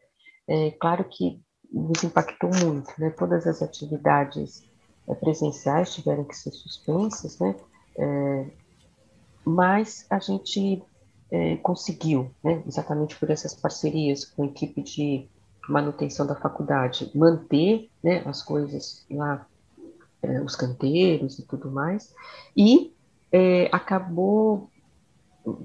é 0.47 0.71
claro 0.71 1.03
que 1.05 1.41
nos 1.71 2.03
impactou 2.03 2.49
muito, 2.63 2.89
né, 2.97 3.09
todas 3.11 3.45
as 3.45 3.61
atividades 3.61 4.63
é, 5.07 5.15
presenciais 5.15 5.93
tiveram 5.93 6.23
que 6.23 6.35
ser 6.35 6.51
suspensas, 6.51 7.39
né, 7.39 7.55
é, 7.97 8.51
mas 9.45 10.05
a 10.09 10.19
gente 10.19 10.83
é, 11.31 11.57
conseguiu, 11.57 12.31
né, 12.43 12.63
exatamente 12.67 13.15
por 13.17 13.29
essas 13.29 13.53
parcerias 13.53 14.25
com 14.25 14.43
a 14.43 14.47
equipe 14.47 14.81
de 14.81 15.29
manutenção 15.67 16.25
da 16.25 16.35
faculdade, 16.35 17.11
manter 17.13 17.89
né, 18.03 18.23
as 18.25 18.41
coisas 18.41 19.05
lá, 19.09 19.45
é, 20.21 20.41
os 20.41 20.55
canteiros 20.55 21.39
e 21.39 21.43
tudo 21.43 21.69
mais, 21.69 22.13
e 22.55 22.93
é, 23.31 23.69
acabou 23.71 24.69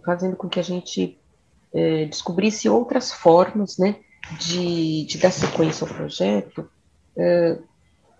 fazendo 0.05 0.37
com 0.37 0.49
que 0.49 0.61
a 0.61 0.65
gente 0.65 1.19
é, 1.73 2.05
descobrisse 2.07 2.69
outras 2.69 3.13
formas 3.13 3.79
né, 3.79 3.97
de, 4.39 5.05
de, 5.05 5.19
dar 5.19 5.33
sequência 5.33 5.87
ao 5.87 5.95
projeto 5.95 6.69
é, 7.17 7.59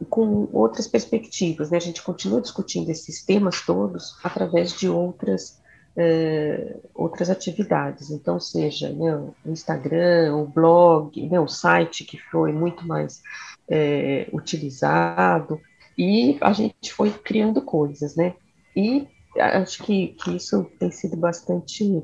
com 0.09 0.49
outras 0.53 0.89
perspectivas. 0.89 1.71
Né? 1.71 1.77
A 1.77 1.81
gente 1.81 2.03
continua 2.03 2.41
discutindo 2.41 2.91
esses 2.91 3.25
temas 3.25 3.61
todos 3.65 4.17
através 4.23 4.73
de 4.73 4.89
outras, 4.89 5.61
é, 5.97 6.77
outras 6.95 7.31
atividades. 7.31 8.11
Então, 8.11 8.41
seja 8.41 8.91
né, 8.91 9.17
o 9.17 9.35
Instagram, 9.47 10.37
o 10.37 10.47
blog, 10.47 11.29
né, 11.29 11.39
o 11.39 11.49
site 11.49 12.05
que 12.05 12.19
foi 12.19 12.53
muito 12.53 12.87
mais 12.87 13.23
é, 13.69 14.29
utilizado, 14.33 15.61
e 15.97 16.39
a 16.41 16.53
gente 16.53 16.93
foi 16.93 17.11
criando 17.11 17.61
coisas, 17.63 18.17
né? 18.17 18.35
E 18.75 19.07
acho 19.39 19.83
que, 19.83 20.09
que 20.09 20.37
isso 20.37 20.65
tem 20.79 20.91
sido 20.91 21.17
bastante 21.17 22.03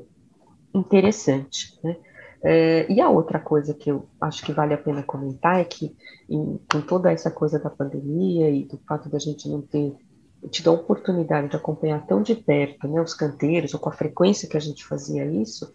interessante, 0.73 1.79
né? 1.83 1.97
É, 2.41 2.89
e 2.89 3.01
a 3.01 3.09
outra 3.09 3.37
coisa 3.37 3.73
que 3.73 3.91
eu 3.91 4.07
acho 4.21 4.45
que 4.45 4.53
vale 4.53 4.73
a 4.73 4.77
pena 4.77 5.03
comentar 5.03 5.59
é 5.59 5.65
que, 5.65 5.93
em, 6.29 6.57
com 6.71 6.79
toda 6.79 7.11
essa 7.11 7.29
coisa 7.29 7.59
da 7.59 7.69
pandemia 7.69 8.49
e 8.49 8.63
do 8.63 8.77
fato 8.87 9.09
da 9.09 9.19
gente 9.19 9.49
não 9.49 9.61
ter 9.61 9.93
tido 10.49 10.69
a 10.69 10.73
oportunidade 10.73 11.49
de 11.49 11.55
acompanhar 11.55 12.05
tão 12.05 12.21
de 12.21 12.35
perto 12.35 12.87
né, 12.87 13.01
os 13.01 13.13
canteiros, 13.13 13.73
ou 13.73 13.79
com 13.79 13.89
a 13.89 13.93
frequência 13.93 14.47
que 14.47 14.57
a 14.57 14.61
gente 14.61 14.85
fazia 14.85 15.25
isso, 15.25 15.71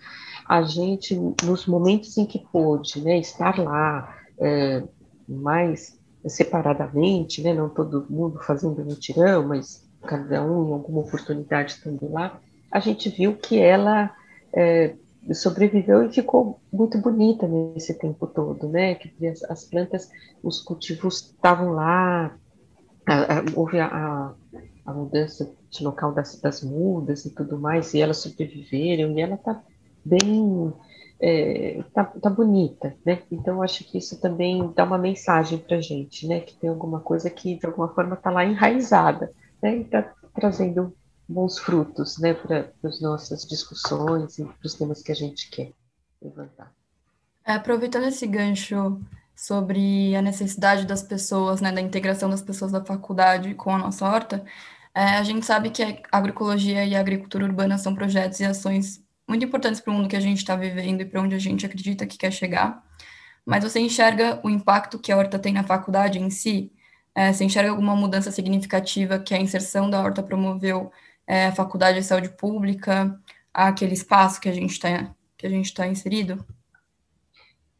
a 0.49 0.63
gente, 0.63 1.15
nos 1.45 1.67
momentos 1.67 2.17
em 2.17 2.27
que 2.27 2.39
pôde 2.39 3.01
né, 3.01 3.19
estar 3.19 3.59
lá 3.59 4.17
é, 4.39 4.83
mais 5.29 5.99
separadamente, 6.27 7.43
né, 7.43 7.53
não 7.53 7.69
todo 7.69 8.07
mundo 8.09 8.41
fazendo 8.43 8.85
mutirão, 8.85 9.47
mas 9.47 9.87
cada 10.03 10.43
um 10.43 10.69
em 10.69 10.73
alguma 10.73 11.01
oportunidade 11.01 11.73
estando 11.73 12.11
lá, 12.11 12.41
a 12.71 12.81
gente 12.81 13.09
viu 13.09 13.37
que 13.37 13.59
ela 13.59 14.15
é, 14.53 14.95
sobreviveu 15.33 16.05
e 16.05 16.13
ficou 16.13 16.61
muito 16.73 16.99
bonita 16.99 17.47
nesse 17.47 17.95
tempo 17.95 18.27
todo, 18.27 18.69
né? 18.69 18.95
Que 18.97 19.27
as, 19.27 19.43
as 19.45 19.65
plantas, 19.65 20.11
os 20.43 20.61
cultivos 20.61 21.21
estavam 21.21 21.73
lá, 21.73 22.37
a, 23.07 23.39
a, 23.39 23.45
houve 23.55 23.79
a, 23.81 24.33
a, 24.87 24.93
mudança 24.93 25.51
de 25.71 25.85
local 25.85 26.13
das, 26.13 26.41
das 26.41 26.63
mudas 26.63 27.25
e 27.25 27.31
tudo 27.31 27.59
mais, 27.59 27.95
e 27.95 28.01
elas 28.01 28.19
sobreviveram, 28.19 29.13
e 29.13 29.21
ela 29.21 29.35
está 29.35 29.63
bem, 30.05 30.73
é, 31.21 31.83
tá, 31.93 32.05
tá, 32.05 32.31
bonita, 32.31 32.95
né? 33.05 33.23
Então 33.31 33.63
acho 33.63 33.85
que 33.85 33.99
isso 33.99 34.21
também 34.21 34.73
dá 34.75 34.85
uma 34.85 34.99
mensagem 34.99 35.59
para 35.59 35.81
gente, 35.81 36.27
né? 36.27 36.41
Que 36.41 36.55
tem 36.55 36.71
alguma 36.71 37.01
coisa 37.01 37.31
que 37.31 37.59
de 37.59 37.67
alguma 37.67 37.89
forma 37.89 38.15
está 38.15 38.31
lá 38.31 38.45
enraizada 38.45 39.33
né, 39.63 39.79
e 39.79 39.81
está 39.83 40.13
trazendo 40.35 40.95
bons 41.27 41.59
frutos 41.59 42.19
né, 42.19 42.35
para 42.35 42.71
as 42.83 43.01
nossas 43.01 43.47
discussões 43.47 44.39
e 44.39 44.45
para 44.45 44.67
os 44.67 44.75
temas 44.75 45.03
que 45.03 45.11
a 45.11 45.15
gente 45.15 45.49
quer 45.51 45.73
levantar. 46.21 46.71
É, 47.47 47.53
aproveitando 47.53 48.05
esse 48.05 48.27
gancho 48.27 49.01
sobre 49.35 50.15
a 50.17 50.23
necessidade 50.23 50.87
das 50.87 51.03
pessoas, 51.03 51.61
né, 51.61 51.73
da 51.73 51.81
integração 51.81 52.31
das 52.31 52.43
pessoas 52.43 52.73
da 52.73 52.85
faculdade 52.85 53.55
com 53.55 53.71
a 53.75 53.79
nossa 53.79 54.07
horta, 54.07 54.45
é, 54.95 55.17
a 55.17 55.23
gente 55.25 55.45
sabe 55.45 55.71
que 55.71 55.83
a 55.83 55.99
agroecologia 56.13 56.85
e 56.85 56.95
a 56.95 57.01
agricultura 57.01 57.45
urbana 57.45 57.77
são 57.79 57.95
projetos 57.95 58.41
e 58.41 58.45
ações 58.45 59.05
muito 59.29 59.45
importantes 59.45 59.81
para 59.81 59.93
o 59.93 59.95
mundo 59.97 60.09
que 60.09 60.17
a 60.17 60.21
gente 60.21 60.39
está 60.39 60.55
vivendo 60.57 61.01
e 61.01 61.05
para 61.05 61.21
onde 61.21 61.35
a 61.35 61.39
gente 61.39 61.67
acredita 61.67 62.07
que 62.07 62.19
quer 62.19 62.33
chegar. 62.33 62.83
Mas 63.45 63.65
você 63.65 63.81
enxerga 63.81 64.41
o 64.45 64.51
impacto 64.51 64.99
que 64.99 65.13
a 65.13 65.17
horta 65.17 65.39
tem 65.39 65.53
na 65.53 65.65
faculdade 65.65 66.19
em 66.19 66.31
si? 66.31 66.73
É, 67.15 67.33
você 67.33 67.45
enxerga 67.45 67.71
alguma 67.71 67.97
mudança 67.97 68.31
significativa 68.31 69.19
que 69.19 69.35
a 69.35 69.39
inserção 69.41 69.91
da 69.91 70.03
horta 70.03 70.23
promoveu 70.23 70.93
é, 71.27 71.47
a 71.47 71.53
faculdade 71.53 71.99
de 72.01 72.05
saúde 72.07 72.29
pública, 72.31 73.19
aquele 73.53 73.95
espaço 73.95 74.41
que 74.41 74.49
a 74.49 74.53
gente 74.53 74.73
está 74.73 75.15
está 75.43 75.87
inserido? 75.87 76.45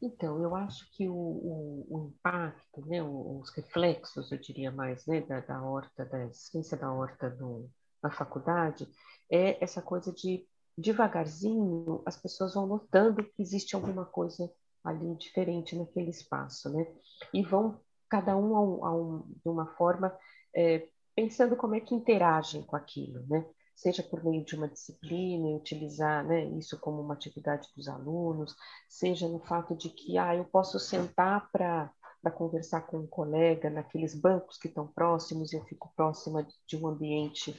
Então, 0.07 0.43
eu 0.43 0.55
acho 0.55 0.91
que 0.93 1.09
o, 1.09 1.15
o, 1.15 1.87
o 1.89 2.09
impacto, 2.09 2.85
né, 2.87 3.03
os 3.03 3.51
reflexos, 3.51 4.31
eu 4.31 4.39
diria 4.39 4.71
mais, 4.71 5.07
né, 5.07 5.21
da, 5.23 5.41
da 5.41 5.63
horta, 5.63 6.05
da 6.05 6.25
existência 6.25 6.77
da 6.77 6.93
horta 6.93 7.31
no, 7.31 7.71
na 8.03 8.11
faculdade, 8.11 8.89
é 9.31 9.63
essa 9.63 9.81
coisa 9.81 10.13
de, 10.13 10.47
devagarzinho, 10.77 12.03
as 12.05 12.17
pessoas 12.17 12.55
vão 12.55 12.67
notando 12.67 13.25
que 13.25 13.43
existe 13.43 13.75
alguma 13.75 14.05
coisa 14.05 14.51
ali 14.83 15.15
diferente 15.17 15.77
naquele 15.77 16.11
espaço, 16.11 16.69
né? 16.71 16.87
E 17.33 17.43
vão 17.43 17.81
cada 18.09 18.37
um, 18.37 18.57
a 18.57 18.61
um, 18.61 18.85
a 18.85 18.95
um, 18.95 19.19
de 19.43 19.49
uma 19.49 19.67
forma, 19.75 20.17
é, 20.55 20.89
pensando 21.15 21.57
como 21.57 21.75
é 21.75 21.81
que 21.81 21.95
interagem 21.95 22.63
com 22.63 22.77
aquilo, 22.77 23.25
né? 23.27 23.47
Seja 23.75 24.03
por 24.03 24.25
meio 24.25 24.45
de 24.45 24.55
uma 24.55 24.69
disciplina, 24.69 25.57
utilizar 25.57 26.25
né, 26.25 26.45
isso 26.59 26.79
como 26.79 27.03
uma 27.03 27.15
atividade 27.15 27.69
dos 27.77 27.89
alunos, 27.89 28.55
seja 28.89 29.29
no 29.29 29.41
fato 29.41 29.75
de 29.75 29.91
que 29.91 30.17
ah, 30.17 30.35
eu 30.35 30.45
posso 30.45 30.79
sentar 30.79 31.51
para 31.51 31.91
conversar 32.35 32.83
com 32.83 32.99
um 32.99 33.07
colega 33.07 33.69
naqueles 33.69 34.15
bancos 34.15 34.59
que 34.59 34.69
estão 34.69 34.87
próximos, 34.87 35.53
eu 35.53 35.63
fico 35.65 35.93
próxima 35.97 36.47
de 36.67 36.77
um 36.77 36.87
ambiente 36.87 37.55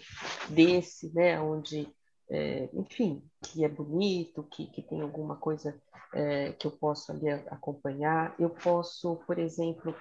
desse, 0.49 1.13
né, 1.13 1.39
onde, 1.39 1.87
é, 2.29 2.69
enfim, 2.73 3.23
que 3.43 3.65
é 3.65 3.69
bonito, 3.69 4.43
que, 4.43 4.67
que 4.67 4.81
tem 4.81 5.01
alguma 5.01 5.35
coisa 5.35 5.79
é, 6.13 6.53
que 6.53 6.65
eu 6.65 6.71
posso 6.71 7.11
ali 7.11 7.29
acompanhar. 7.29 8.33
Eu 8.39 8.49
posso, 8.49 9.17
por 9.27 9.37
exemplo, 9.37 9.93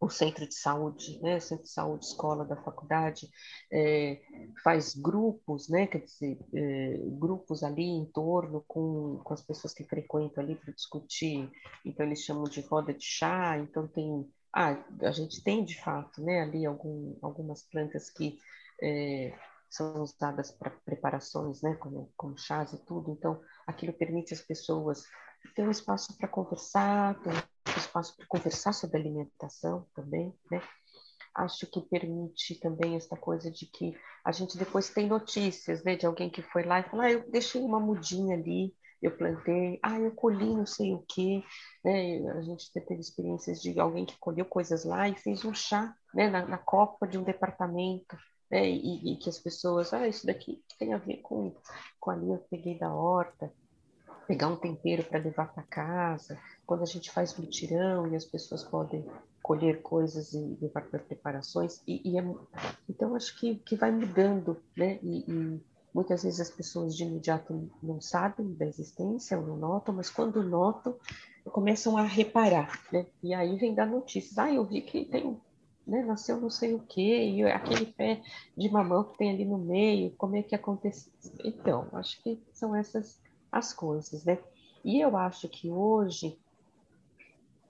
o 0.00 0.08
centro 0.08 0.46
de 0.46 0.54
saúde, 0.54 1.18
né, 1.22 1.40
centro 1.40 1.64
de 1.64 1.70
saúde, 1.70 2.04
escola 2.04 2.44
da 2.44 2.56
faculdade, 2.56 3.28
é, 3.72 4.20
faz 4.62 4.94
grupos, 4.94 5.68
né, 5.68 5.86
quer 5.86 6.02
dizer, 6.02 6.38
é, 6.54 6.98
grupos 7.18 7.62
ali 7.62 7.84
em 7.84 8.04
torno 8.06 8.64
com, 8.66 9.20
com 9.24 9.34
as 9.34 9.42
pessoas 9.42 9.72
que 9.72 9.84
frequentam 9.84 10.42
ali 10.42 10.56
para 10.56 10.72
discutir, 10.72 11.50
então 11.84 12.04
eles 12.04 12.20
chamam 12.20 12.44
de 12.44 12.60
roda 12.60 12.92
de 12.92 13.04
chá, 13.04 13.58
então 13.58 13.88
tem, 13.88 14.28
ah, 14.52 14.76
a 15.02 15.12
gente 15.12 15.42
tem 15.42 15.64
de 15.64 15.80
fato, 15.80 16.22
né, 16.22 16.42
ali 16.42 16.66
algum, 16.66 17.16
algumas 17.22 17.62
plantas 17.62 18.10
que 18.10 18.38
é, 18.82 19.32
são 19.70 20.02
usadas 20.02 20.50
para 20.50 20.70
preparações, 20.84 21.62
né, 21.62 21.74
como, 21.76 22.12
como 22.16 22.36
chás 22.36 22.72
e 22.72 22.84
tudo, 22.84 23.10
então 23.10 23.40
aquilo 23.66 23.92
permite 23.92 24.34
às 24.34 24.40
pessoas 24.40 25.04
ter 25.54 25.66
um 25.66 25.70
espaço 25.70 26.16
para 26.16 26.28
conversar, 26.28 27.20
ter 27.22 27.32
espaço 27.78 28.16
para 28.16 28.26
conversar 28.26 28.72
sobre 28.72 28.98
alimentação 28.98 29.86
também, 29.94 30.34
né? 30.50 30.62
Acho 31.34 31.66
que 31.66 31.80
permite 31.80 32.54
também 32.60 32.94
essa 32.94 33.16
coisa 33.16 33.50
de 33.50 33.66
que 33.66 33.96
a 34.24 34.30
gente 34.30 34.56
depois 34.56 34.90
tem 34.90 35.08
notícias, 35.08 35.82
né, 35.82 35.96
de 35.96 36.06
alguém 36.06 36.30
que 36.30 36.42
foi 36.42 36.62
lá 36.62 36.78
e 36.78 36.84
falou, 36.84 37.04
ah, 37.04 37.10
eu 37.10 37.28
deixei 37.28 37.60
uma 37.60 37.80
mudinha 37.80 38.36
ali, 38.36 38.72
eu 39.02 39.10
plantei, 39.16 39.78
ah, 39.82 39.98
eu 39.98 40.12
colhi 40.12 40.54
não 40.54 40.64
sei 40.64 40.94
o 40.94 41.04
quê, 41.08 41.42
né? 41.84 42.26
A 42.30 42.40
gente 42.40 42.72
teve 42.72 43.00
experiências 43.00 43.60
de 43.60 43.78
alguém 43.78 44.06
que 44.06 44.16
colheu 44.18 44.44
coisas 44.44 44.84
lá 44.84 45.08
e 45.08 45.14
fez 45.14 45.44
um 45.44 45.52
chá, 45.52 45.94
né, 46.14 46.30
na, 46.30 46.46
na 46.46 46.58
copa 46.58 47.06
de 47.06 47.18
um 47.18 47.22
departamento, 47.22 48.16
né? 48.50 48.68
E, 48.70 49.12
e, 49.12 49.16
que 49.16 49.28
as 49.28 49.38
pessoas, 49.38 49.92
ah, 49.92 50.08
isso 50.08 50.26
daqui 50.26 50.62
tem 50.78 50.94
a 50.94 50.98
ver 50.98 51.18
com, 51.18 51.54
com 52.00 52.10
ali 52.10 52.30
eu 52.30 52.38
peguei 52.50 52.78
da 52.78 52.94
horta. 52.94 53.52
Pegar 54.26 54.48
um 54.48 54.56
tempero 54.56 55.04
para 55.04 55.18
levar 55.18 55.52
para 55.52 55.62
casa, 55.62 56.38
quando 56.66 56.82
a 56.82 56.86
gente 56.86 57.10
faz 57.10 57.36
mutirão 57.36 58.06
e 58.08 58.16
as 58.16 58.24
pessoas 58.24 58.64
podem 58.64 59.04
colher 59.42 59.82
coisas 59.82 60.32
e 60.32 60.58
levar 60.60 60.82
para 60.82 60.98
preparações. 60.98 61.82
E, 61.86 62.12
e 62.12 62.18
é, 62.18 62.24
então, 62.88 63.14
acho 63.14 63.38
que, 63.38 63.56
que 63.56 63.76
vai 63.76 63.90
mudando, 63.90 64.56
né? 64.76 64.98
E, 65.02 65.30
e, 65.30 65.60
muitas 65.94 66.24
vezes 66.24 66.40
as 66.40 66.50
pessoas 66.50 66.96
de 66.96 67.04
imediato 67.04 67.70
não 67.82 68.00
sabem 68.00 68.52
da 68.54 68.66
existência 68.66 69.38
ou 69.38 69.46
não 69.46 69.56
notam, 69.56 69.94
mas 69.94 70.10
quando 70.10 70.42
notam, 70.42 70.96
começam 71.44 71.96
a 71.96 72.02
reparar, 72.02 72.80
né? 72.92 73.06
E 73.22 73.32
aí 73.34 73.56
vem 73.56 73.74
dar 73.74 73.86
notícias. 73.86 74.38
Ah, 74.38 74.52
eu 74.52 74.64
vi 74.64 74.80
que 74.80 75.04
tem 75.04 75.38
né, 75.86 76.02
nasceu 76.02 76.40
não 76.40 76.50
sei 76.50 76.74
o 76.74 76.80
quê, 76.80 77.30
e 77.30 77.42
aquele 77.44 77.86
pé 77.86 78.22
de 78.56 78.70
mamão 78.70 79.04
que 79.04 79.18
tem 79.18 79.30
ali 79.30 79.44
no 79.44 79.58
meio, 79.58 80.14
como 80.16 80.36
é 80.36 80.42
que 80.42 80.54
aconteceu? 80.54 81.12
Então, 81.44 81.88
acho 81.92 82.22
que 82.22 82.42
são 82.52 82.74
essas 82.74 83.20
as 83.58 83.72
coisas, 83.72 84.24
né? 84.24 84.38
E 84.84 85.00
eu 85.00 85.16
acho 85.16 85.48
que 85.48 85.70
hoje, 85.70 86.38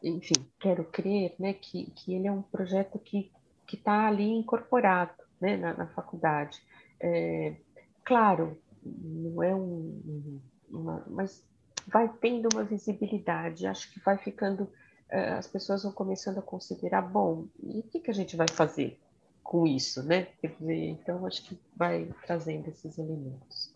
enfim, 0.03 0.35
quero 0.59 0.85
crer, 0.85 1.35
né, 1.39 1.53
que, 1.53 1.91
que 1.93 2.15
ele 2.15 2.27
é 2.27 2.33
um 2.33 2.43
projeto 2.43 2.99
que 2.99 3.31
que 3.67 3.77
está 3.77 4.07
ali 4.07 4.29
incorporado, 4.29 5.15
né, 5.41 5.57
na, 5.57 5.73
na 5.75 5.87
faculdade. 5.87 6.63
É, 7.01 7.57
claro, 8.05 8.59
não 8.85 9.43
é 9.43 9.55
um, 9.55 10.39
uma, 10.71 11.03
mas 11.09 11.43
vai 11.87 12.09
tendo 12.21 12.49
uma 12.53 12.63
visibilidade, 12.63 13.67
acho 13.67 13.91
que 13.93 14.01
vai 14.01 14.19
ficando 14.19 14.71
é, 15.11 15.33
as 15.33 15.47
pessoas 15.47 15.83
vão 15.83 15.93
começando 15.93 16.39
a 16.39 16.43
considerar, 16.43 17.03
bom, 17.03 17.47
e 17.63 17.81
o 17.81 17.83
que, 17.83 18.01
que 18.01 18.11
a 18.11 18.15
gente 18.15 18.37
vai 18.37 18.49
fazer 18.49 18.99
com 19.43 19.67
isso, 19.67 20.03
né? 20.03 20.29
Quer 20.41 20.57
dizer, 20.59 20.89
então 20.89 21.27
acho 21.27 21.45
que 21.45 21.59
vai 21.77 22.11
trazendo 22.27 22.69
esses 22.69 22.99
elementos. 22.99 23.74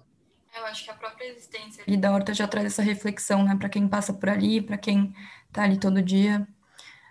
Eu 0.59 0.67
acho 0.67 0.85
que 0.85 0.91
a 0.91 0.95
própria 0.95 1.27
existência 1.27 1.85
ali 1.87 1.97
da 1.97 2.13
horta 2.13 2.35
já 2.35 2.49
traz 2.49 2.67
essa 2.67 2.83
reflexão, 2.83 3.45
né, 3.45 3.57
para 3.57 3.69
quem 3.69 3.87
passa 3.87 4.13
por 4.13 4.29
ali, 4.29 4.61
para 4.61 4.77
quem 4.77 5.15
está 5.47 5.63
ali 5.63 5.79
todo 5.79 6.03
dia. 6.03 6.47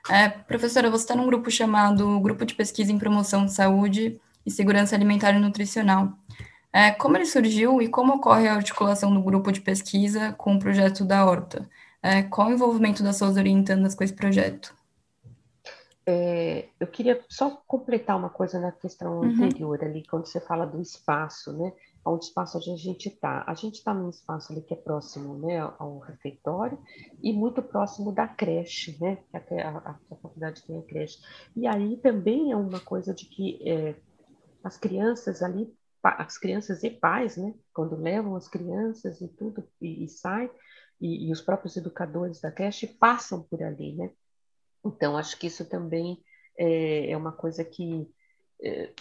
É, 0.09 0.27
professora, 0.27 0.89
você 0.89 1.03
está 1.03 1.15
num 1.15 1.25
grupo 1.25 1.49
chamado 1.49 2.19
Grupo 2.19 2.45
de 2.45 2.55
Pesquisa 2.55 2.91
em 2.91 2.97
Promoção 2.97 3.45
de 3.45 3.53
Saúde 3.53 4.19
e 4.45 4.51
Segurança 4.51 4.95
Alimentar 4.95 5.33
e 5.33 5.39
Nutricional. 5.39 6.13
É, 6.71 6.91
como 6.91 7.17
ele 7.17 7.25
surgiu 7.25 7.81
e 7.81 7.87
como 7.87 8.15
ocorre 8.15 8.47
a 8.47 8.53
articulação 8.53 9.13
do 9.13 9.21
grupo 9.21 9.51
de 9.51 9.61
pesquisa 9.61 10.33
com 10.33 10.55
o 10.55 10.59
projeto 10.59 11.03
da 11.03 11.25
Horta? 11.25 11.69
É, 12.01 12.23
qual 12.23 12.47
o 12.47 12.51
envolvimento 12.51 13.01
das 13.03 13.17
suas 13.17 13.35
orientandas 13.35 13.95
com 13.95 14.03
esse 14.03 14.13
projeto? 14.13 14.75
É, 16.05 16.69
eu 16.79 16.87
queria 16.87 17.19
só 17.27 17.49
completar 17.67 18.15
uma 18.15 18.29
coisa 18.29 18.59
na 18.59 18.71
questão 18.71 19.19
uhum. 19.19 19.43
anterior 19.43 19.83
ali, 19.83 20.05
quando 20.09 20.25
você 20.25 20.39
fala 20.39 20.65
do 20.65 20.81
espaço, 20.81 21.51
né? 21.51 21.73
Onde 22.07 22.25
espaço 22.25 22.57
onde 22.57 22.71
a 22.71 22.75
gente 22.75 23.09
está. 23.09 23.43
A 23.47 23.53
gente 23.53 23.75
está 23.75 23.93
num 23.93 24.09
espaço 24.09 24.51
ali 24.51 24.61
que 24.61 24.73
é 24.73 24.77
próximo 24.77 25.37
né, 25.37 25.59
ao 25.77 25.99
refeitório 25.99 26.79
e 27.21 27.33
muito 27.33 27.61
próximo 27.61 28.11
da 28.11 28.27
creche, 28.27 28.97
né? 28.99 29.17
Que 29.47 29.55
a, 29.55 29.69
a, 29.69 29.99
a 30.11 30.15
faculdade 30.15 30.63
tem 30.63 30.77
a 30.77 30.83
creche. 30.83 31.19
E 31.55 31.67
aí 31.67 31.97
também 31.97 32.51
é 32.51 32.55
uma 32.55 32.79
coisa 32.79 33.13
de 33.13 33.25
que 33.25 33.59
é, 33.67 33.95
as 34.63 34.77
crianças 34.77 35.41
ali, 35.41 35.73
as 36.03 36.37
crianças 36.37 36.83
e 36.83 36.89
pais, 36.89 37.37
né? 37.37 37.53
Quando 37.73 37.95
levam 37.95 38.35
as 38.35 38.47
crianças 38.47 39.21
e 39.21 39.27
tudo 39.27 39.67
e, 39.81 40.03
e 40.03 40.07
saem, 40.07 40.49
e, 40.99 41.27
e 41.27 41.31
os 41.31 41.41
próprios 41.41 41.75
educadores 41.77 42.41
da 42.41 42.51
creche 42.51 42.87
passam 42.87 43.43
por 43.43 43.61
ali, 43.61 43.95
né? 43.95 44.11
Então, 44.85 45.17
acho 45.17 45.37
que 45.37 45.47
isso 45.47 45.65
também 45.65 46.23
é, 46.57 47.11
é 47.11 47.17
uma 47.17 47.31
coisa 47.31 47.63
que, 47.63 48.09
é, 48.61 48.93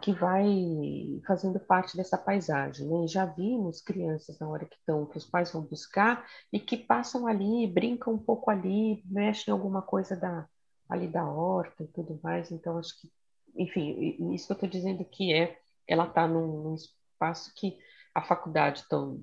que 0.00 0.12
vai 0.12 1.20
fazendo 1.26 1.60
parte 1.60 1.96
dessa 1.96 2.16
paisagem. 2.16 2.88
Né? 2.88 3.06
Já 3.06 3.26
vimos 3.26 3.80
crianças 3.80 4.38
na 4.38 4.48
hora 4.48 4.64
que 4.64 4.76
estão, 4.76 5.06
que 5.06 5.18
os 5.18 5.26
pais 5.26 5.52
vão 5.52 5.62
buscar 5.62 6.26
e 6.52 6.58
que 6.58 6.76
passam 6.76 7.26
ali, 7.26 7.66
brincam 7.66 8.14
um 8.14 8.18
pouco 8.18 8.50
ali, 8.50 9.02
mexem 9.06 9.52
alguma 9.52 9.82
coisa 9.82 10.16
da, 10.16 10.48
ali 10.88 11.08
da 11.08 11.24
horta 11.24 11.84
e 11.84 11.88
tudo 11.88 12.18
mais. 12.22 12.50
Então, 12.50 12.78
acho 12.78 12.98
que, 13.00 13.10
enfim, 13.56 14.32
isso 14.34 14.46
que 14.46 14.52
eu 14.52 14.56
estou 14.56 14.68
dizendo 14.68 15.04
que 15.04 15.32
é, 15.32 15.58
ela 15.86 16.06
está 16.06 16.26
num, 16.26 16.62
num 16.62 16.74
espaço 16.74 17.52
que 17.54 17.78
a 18.14 18.22
faculdade 18.22 18.84
tão, 18.88 19.20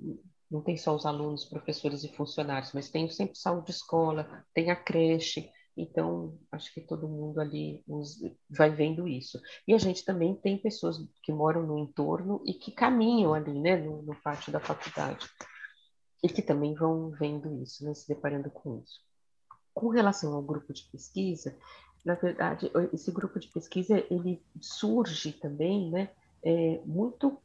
não 0.49 0.61
tem 0.61 0.77
só 0.77 0.93
os 0.93 1.05
alunos, 1.05 1.45
professores 1.45 2.03
e 2.03 2.13
funcionários, 2.13 2.73
mas 2.73 2.89
tem 2.89 3.09
sempre 3.09 3.37
saúde 3.37 3.67
de 3.67 3.71
escola, 3.71 4.45
tem 4.53 4.69
a 4.69 4.75
creche, 4.75 5.49
então 5.75 6.37
acho 6.51 6.73
que 6.73 6.81
todo 6.81 7.07
mundo 7.07 7.39
ali 7.39 7.83
vai 8.49 8.69
vendo 8.69 9.07
isso. 9.07 9.41
E 9.67 9.73
a 9.73 9.77
gente 9.77 10.03
também 10.03 10.35
tem 10.35 10.57
pessoas 10.57 10.97
que 11.23 11.31
moram 11.31 11.63
no 11.65 11.77
entorno 11.77 12.41
e 12.45 12.53
que 12.53 12.71
caminham 12.71 13.33
ali, 13.33 13.59
né, 13.59 13.77
no, 13.77 14.01
no 14.01 14.15
pátio 14.15 14.51
da 14.51 14.59
faculdade, 14.59 15.27
e 16.23 16.29
que 16.29 16.41
também 16.41 16.73
vão 16.73 17.09
vendo 17.11 17.61
isso, 17.61 17.83
né, 17.83 17.93
se 17.93 18.07
deparando 18.07 18.49
com 18.49 18.79
isso. 18.79 18.99
Com 19.73 19.87
relação 19.87 20.33
ao 20.33 20.41
grupo 20.41 20.73
de 20.73 20.83
pesquisa, 20.91 21.57
na 22.03 22.15
verdade, 22.15 22.71
esse 22.91 23.11
grupo 23.11 23.39
de 23.39 23.47
pesquisa 23.47 24.03
ele 24.09 24.43
surge 24.59 25.31
também, 25.33 25.89
né, 25.89 26.09
é, 26.43 26.81
muito 26.85 27.37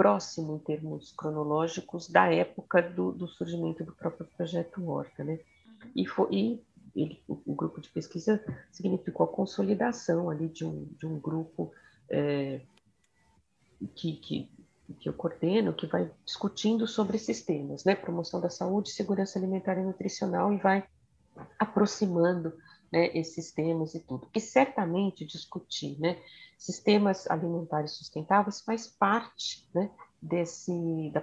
próximo 0.00 0.56
em 0.56 0.58
termos 0.58 1.12
cronológicos 1.12 2.08
da 2.08 2.32
época 2.32 2.80
do, 2.80 3.12
do 3.12 3.28
surgimento 3.28 3.84
do 3.84 3.92
próprio 3.92 4.26
projeto 4.34 4.82
Horta, 4.88 5.22
né? 5.22 5.38
Uhum. 5.66 5.90
E, 5.94 6.06
foi, 6.06 6.28
e 6.32 6.64
ele, 6.94 7.22
o, 7.28 7.54
grupo 7.54 7.80
de 7.80 7.88
pesquisa 7.88 8.42
significou 8.70 9.24
a 9.24 9.32
consolidação 9.32 10.30
ali 10.30 10.48
de 10.48 10.64
um, 10.64 10.86
de 10.98 11.06
um 11.06 11.18
grupo 11.18 11.72
é, 12.08 12.60
que, 13.94 14.16
que, 14.16 14.50
que 14.98 15.08
eu 15.08 15.12
coordeno, 15.12 15.72
que 15.72 15.86
vai 15.86 16.10
discutindo 16.24 16.86
sobre 16.86 17.16
esses 17.16 17.42
temas, 17.42 17.84
né? 17.84 17.94
Promoção 17.94 18.40
da 18.40 18.50
saúde, 18.50 18.90
segurança 18.90 19.38
alimentar 19.38 19.78
e 19.78 19.82
nutricional 19.82 20.52
e 20.52 20.58
vai 20.58 20.84
aproximando 21.58 22.52
né, 22.92 23.16
esses 23.16 23.52
temas 23.52 23.94
e 23.94 24.00
tudo. 24.00 24.28
E 24.34 24.40
certamente 24.40 25.24
discutir 25.24 25.98
né, 26.00 26.20
sistemas 26.58 27.30
alimentares 27.30 27.92
sustentáveis 27.92 28.60
faz 28.60 28.86
parte 28.86 29.66
né, 29.74 29.90
desse, 30.20 31.10
da, 31.12 31.22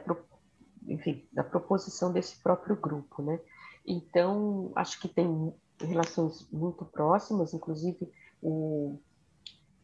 enfim, 0.87 1.27
da 1.31 1.43
proposição 1.43 2.11
desse 2.11 2.41
próprio 2.41 2.75
grupo. 2.75 3.21
Né? 3.21 3.39
Então, 3.87 4.71
acho 4.75 4.99
que 4.99 5.07
tem 5.07 5.53
relações 5.79 6.45
muito 6.51 6.83
próximas, 6.83 7.53
inclusive 7.53 8.11
o, 8.41 8.99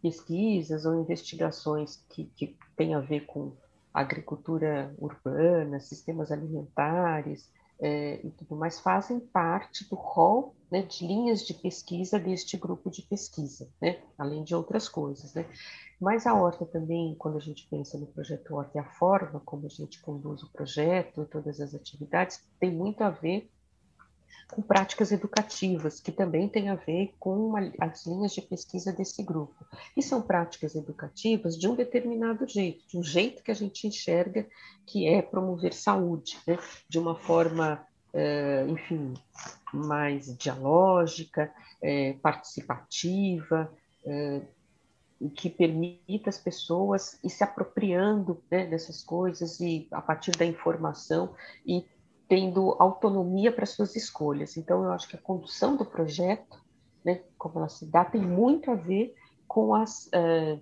pesquisas 0.02 0.86
ou 0.86 1.00
investigações 1.00 2.04
que, 2.10 2.26
que 2.36 2.58
têm 2.76 2.94
a 2.94 3.00
ver 3.00 3.26
com 3.26 3.54
agricultura 3.94 4.94
urbana, 5.00 5.80
sistemas 5.80 6.32
alimentares, 6.32 7.50
é, 7.80 8.26
e 8.26 8.32
tudo 8.32 8.56
mais 8.56 8.80
fazem 8.80 9.20
parte 9.20 9.88
do 9.89 9.96
rol 9.96 10.56
né, 10.72 10.84
de 10.84 11.06
linhas 11.06 11.46
de 11.46 11.54
pesquisa 11.54 12.20
deste 12.20 12.58
grupo 12.58 12.89
de 12.89 13.02
pesquisa, 13.02 13.70
né, 13.82 14.02
além 14.18 14.44
de 14.44 14.56
outras 14.56 14.88
coisas. 14.88 15.34
Né. 15.34 15.46
Mas 16.00 16.26
a 16.26 16.34
Horta 16.34 16.66
também, 16.66 17.16
quando 17.16 17.38
a 17.38 17.42
gente 17.42 17.68
pensa 17.70 17.98
no 17.98 18.08
projeto 18.08 18.56
Horta 18.56 18.78
e 18.78 18.82
a 18.82 18.86
forma 18.86 19.39
como 19.42 19.66
a 19.66 19.70
gente 19.70 20.02
conduz 20.02 20.44
o 20.44 20.52
projeto 20.52 21.26
todas 21.26 21.60
as 21.60 21.74
atividades, 21.74 22.44
tem 22.60 22.72
muito 22.72 23.02
a 23.04 23.10
ver 23.10 23.50
com 24.54 24.62
práticas 24.62 25.12
educativas, 25.12 26.00
que 26.00 26.12
também 26.12 26.48
tem 26.48 26.69
a 26.69 26.76
ver 26.76 27.13
com 27.19 27.54
as 27.80 28.06
linhas 28.06 28.34
de 28.34 28.41
pesquisa 28.41 28.91
desse 28.91 29.24
grupo. 29.24 29.65
E 29.98 30.02
são 30.02 30.22
práticas 30.22 30.76
educativas 30.76 31.58
de 31.58 31.67
um 31.67 31.76
determinado 31.76 32.48
jeito, 32.48 32.88
de 32.88 32.98
um 32.98 33.04
jeito 33.04 33.43
que 33.43 33.52
a 33.52 33.56
gente 33.56 33.88
enxerga 33.88 34.46
que 34.86 35.08
é 35.08 35.22
promover 35.22 35.74
saúde, 35.74 36.38
né? 36.46 36.58
de 36.88 37.00
uma 37.00 37.15
forma, 37.15 37.86
é, 38.13 38.65
enfim, 38.67 39.13
mais 39.74 40.38
dialógica, 40.38 41.52
é, 41.82 42.13
participativa, 42.22 43.72
é, 44.06 44.41
que 45.36 45.50
permita 45.50 46.30
as 46.30 46.38
pessoas 46.38 47.17
ir 47.24 47.30
se 47.30 47.43
apropriando 47.43 48.41
né, 48.52 48.65
dessas 48.65 49.02
coisas 49.02 49.60
e 49.60 49.88
a 49.91 50.02
partir 50.02 50.32
da 50.32 50.46
informação 50.46 51.34
e 51.65 51.86
tendo 52.34 52.76
autonomia 52.80 53.52
para 53.52 53.63
suas 53.67 53.96
escolhas. 53.96 54.58
Então, 54.58 54.84
eu 54.84 54.91
acho 54.91 55.08
que 55.08 55.15
a 55.15 55.22
condução 55.22 55.78
do 55.78 55.86
projeto, 55.86 56.60
né, 57.06 57.22
como 57.38 57.60
ela 57.60 57.69
se 57.69 57.86
dá, 57.86 58.04
tem 58.04 58.22
muito 58.22 58.72
a 58.72 58.74
ver 58.74 59.13
com 59.48 59.76
as, 59.76 60.08
uh, 60.08 60.60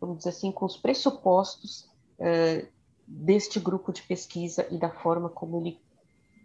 vamos 0.00 0.18
dizer 0.18 0.30
assim, 0.30 0.50
com 0.50 0.66
os 0.66 0.76
pressupostos 0.76 1.88
uh, 2.18 2.66
deste 3.06 3.60
grupo 3.60 3.92
de 3.92 4.02
pesquisa 4.02 4.66
e 4.68 4.76
da 4.76 4.90
forma 4.90 5.28
como 5.28 5.60
ele, 5.60 5.80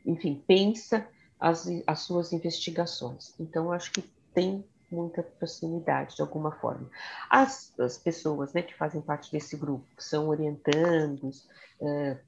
enfim, 0.05 0.43
pensa 0.45 1.07
as, 1.39 1.67
as 1.87 2.01
suas 2.01 2.31
investigações. 2.31 3.33
Então, 3.39 3.65
eu 3.65 3.71
acho 3.71 3.91
que 3.91 4.03
tem 4.31 4.63
muita 4.91 5.23
proximidade, 5.23 6.17
de 6.17 6.21
alguma 6.21 6.51
forma. 6.51 6.87
As, 7.31 7.73
as 7.79 7.97
pessoas 7.97 8.53
né, 8.53 8.61
que 8.61 8.77
fazem 8.77 9.01
parte 9.01 9.31
desse 9.31 9.57
grupo 9.57 9.87
são 9.97 10.27
orientandos, 10.27 11.47
uh, 11.81 12.26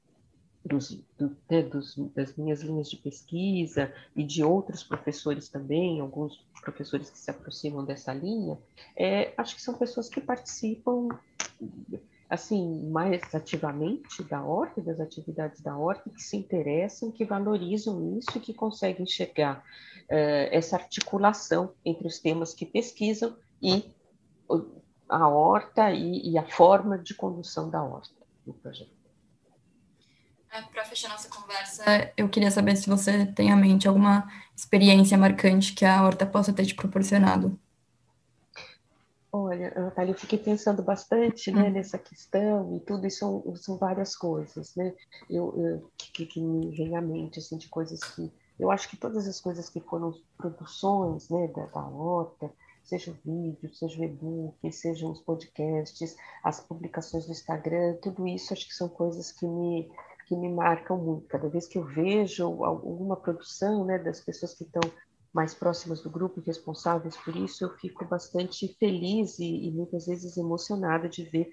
dos, 0.64 0.90
do, 1.18 1.36
né, 1.50 1.62
dos, 1.62 1.96
das 2.14 2.36
minhas 2.36 2.60
linhas 2.60 2.90
de 2.90 2.96
pesquisa 2.96 3.92
e 4.14 4.22
de 4.22 4.44
outros 4.44 4.82
professores 4.82 5.48
também, 5.48 6.00
alguns 6.00 6.44
professores 6.60 7.08
que 7.10 7.18
se 7.18 7.30
aproximam 7.30 7.84
dessa 7.84 8.12
linha, 8.12 8.58
é, 8.96 9.32
acho 9.36 9.56
que 9.56 9.62
são 9.62 9.74
pessoas 9.74 10.08
que 10.08 10.20
participam 10.20 11.08
assim, 12.30 12.88
mais 12.88 13.34
ativamente 13.34 14.22
da 14.22 14.40
horta, 14.40 14.80
das 14.80 15.00
atividades 15.00 15.60
da 15.60 15.76
horta, 15.76 16.08
que 16.08 16.22
se 16.22 16.36
interessam, 16.36 17.10
que 17.10 17.24
valorizam 17.24 18.16
isso 18.16 18.38
e 18.38 18.40
que 18.40 18.54
conseguem 18.54 19.02
enxergar 19.02 19.58
uh, 19.58 20.48
essa 20.52 20.76
articulação 20.76 21.72
entre 21.84 22.06
os 22.06 22.20
temas 22.20 22.54
que 22.54 22.64
pesquisam 22.64 23.36
e 23.60 23.84
a 25.08 25.28
horta 25.28 25.90
e, 25.90 26.30
e 26.30 26.38
a 26.38 26.46
forma 26.46 26.96
de 26.96 27.14
condução 27.14 27.68
da 27.68 27.82
horta 27.82 28.14
no 28.46 28.54
projeto. 28.54 28.99
É, 30.52 30.62
Para 30.62 30.84
fechar 30.84 31.08
nossa 31.08 31.28
conversa, 31.28 31.84
eu 32.16 32.28
queria 32.28 32.50
saber 32.50 32.76
se 32.76 32.88
você 32.88 33.24
tem 33.26 33.52
à 33.52 33.56
mente 33.56 33.86
alguma 33.86 34.28
experiência 34.56 35.16
marcante 35.16 35.72
que 35.72 35.84
a 35.84 36.02
horta 36.04 36.26
possa 36.26 36.52
ter 36.52 36.66
te 36.66 36.74
proporcionado. 36.74 37.58
Olha, 39.32 39.72
Natália, 39.76 40.10
eu 40.10 40.18
fiquei 40.18 40.38
pensando 40.38 40.82
bastante 40.82 41.52
né, 41.52 41.68
hum. 41.68 41.70
nessa 41.70 41.96
questão 41.96 42.76
e 42.76 42.80
tudo, 42.80 43.06
e 43.06 43.10
são, 43.10 43.44
são 43.54 43.76
várias 43.76 44.16
coisas 44.16 44.74
né, 44.74 44.92
eu, 45.28 45.54
eu 45.56 45.90
que, 45.96 46.26
que, 46.26 46.40
me 46.40 46.74
vem 46.74 46.96
à 46.96 47.00
mente, 47.00 47.38
assim, 47.38 47.56
de 47.56 47.68
coisas 47.68 48.02
que... 48.02 48.32
Eu 48.58 48.70
acho 48.70 48.90
que 48.90 48.96
todas 48.96 49.28
as 49.28 49.40
coisas 49.40 49.70
que 49.70 49.80
foram 49.80 50.12
produções 50.36 51.30
né, 51.30 51.46
da, 51.46 51.66
da 51.66 51.86
horta, 51.86 52.50
seja 52.82 53.12
o 53.12 53.14
vídeo, 53.24 53.72
seja 53.72 54.00
o 54.00 54.04
e-book, 54.04 54.72
sejam 54.72 55.12
os 55.12 55.20
podcasts, 55.20 56.16
as 56.42 56.60
publicações 56.60 57.26
no 57.26 57.32
Instagram, 57.32 57.96
tudo 58.02 58.26
isso 58.26 58.52
acho 58.52 58.66
que 58.66 58.74
são 58.74 58.88
coisas 58.88 59.30
que 59.30 59.46
me, 59.46 59.90
que 60.30 60.36
me 60.36 60.48
marcam 60.48 60.96
muito. 60.96 61.26
Cada 61.26 61.48
vez 61.48 61.66
que 61.66 61.76
eu 61.76 61.84
vejo 61.84 62.44
alguma 62.62 63.16
produção 63.16 63.84
né, 63.84 63.98
das 63.98 64.20
pessoas 64.20 64.54
que 64.54 64.62
estão 64.62 64.80
mais 65.32 65.54
próximas 65.54 66.00
do 66.02 66.08
grupo 66.08 66.38
e 66.38 66.46
responsáveis 66.46 67.16
por 67.16 67.34
isso, 67.34 67.64
eu 67.64 67.70
fico 67.78 68.04
bastante 68.04 68.76
feliz 68.78 69.40
e, 69.40 69.66
e 69.66 69.72
muitas 69.72 70.06
vezes 70.06 70.36
emocionada 70.36 71.08
de 71.08 71.24
ver 71.24 71.50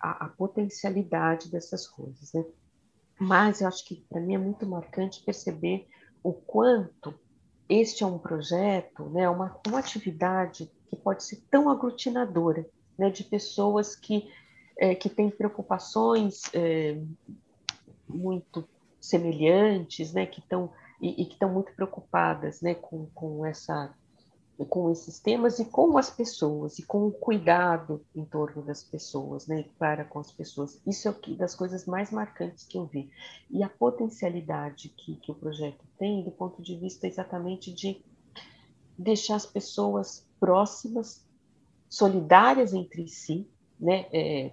a, 0.00 0.26
a 0.26 0.28
potencialidade 0.28 1.50
dessas 1.50 1.88
coisas. 1.88 2.32
Né? 2.32 2.44
Mas 3.18 3.60
eu 3.60 3.66
acho 3.66 3.84
que 3.84 4.06
para 4.08 4.20
mim 4.20 4.36
é 4.36 4.38
muito 4.38 4.64
marcante 4.64 5.24
perceber 5.24 5.88
o 6.22 6.32
quanto 6.32 7.12
este 7.68 8.04
é 8.04 8.06
um 8.06 8.18
projeto, 8.18 9.10
né, 9.10 9.28
uma, 9.28 9.60
uma 9.66 9.78
atividade 9.80 10.70
que 10.88 10.94
pode 10.94 11.24
ser 11.24 11.42
tão 11.50 11.68
aglutinadora, 11.68 12.64
né, 12.96 13.10
de 13.10 13.24
pessoas 13.24 13.96
que, 13.96 14.30
é, 14.78 14.94
que 14.94 15.08
têm 15.08 15.30
preocupações 15.30 16.42
é, 16.54 17.00
muito 18.10 18.68
semelhantes, 19.00 20.12
né, 20.12 20.26
que 20.26 20.40
estão 20.40 20.70
e, 21.00 21.22
e 21.22 21.26
que 21.26 21.32
estão 21.32 21.52
muito 21.52 21.72
preocupadas, 21.74 22.60
né, 22.60 22.74
com, 22.74 23.06
com 23.14 23.46
essa 23.46 23.94
com 24.68 24.90
esses 24.90 25.18
temas 25.18 25.58
e 25.58 25.64
com 25.64 25.96
as 25.96 26.10
pessoas 26.10 26.78
e 26.78 26.82
com 26.82 27.06
o 27.06 27.10
cuidado 27.10 28.04
em 28.14 28.26
torno 28.26 28.62
das 28.62 28.84
pessoas, 28.84 29.46
né, 29.46 29.64
para 29.78 30.04
com 30.04 30.18
as 30.18 30.30
pessoas. 30.30 30.78
Isso 30.86 31.08
é 31.08 31.12
que 31.14 31.34
das 31.34 31.54
coisas 31.54 31.86
mais 31.86 32.10
marcantes 32.10 32.66
que 32.66 32.76
eu 32.76 32.84
vi. 32.84 33.10
E 33.50 33.62
a 33.62 33.70
potencialidade 33.70 34.90
que, 34.90 35.16
que 35.16 35.32
o 35.32 35.34
projeto 35.34 35.82
tem 35.98 36.22
do 36.22 36.30
ponto 36.30 36.60
de 36.60 36.76
vista 36.76 37.06
exatamente 37.06 37.72
de 37.72 38.04
deixar 38.98 39.36
as 39.36 39.46
pessoas 39.46 40.26
próximas, 40.38 41.24
solidárias 41.88 42.74
entre 42.74 43.08
si, 43.08 43.48
né, 43.78 44.06
é, 44.12 44.52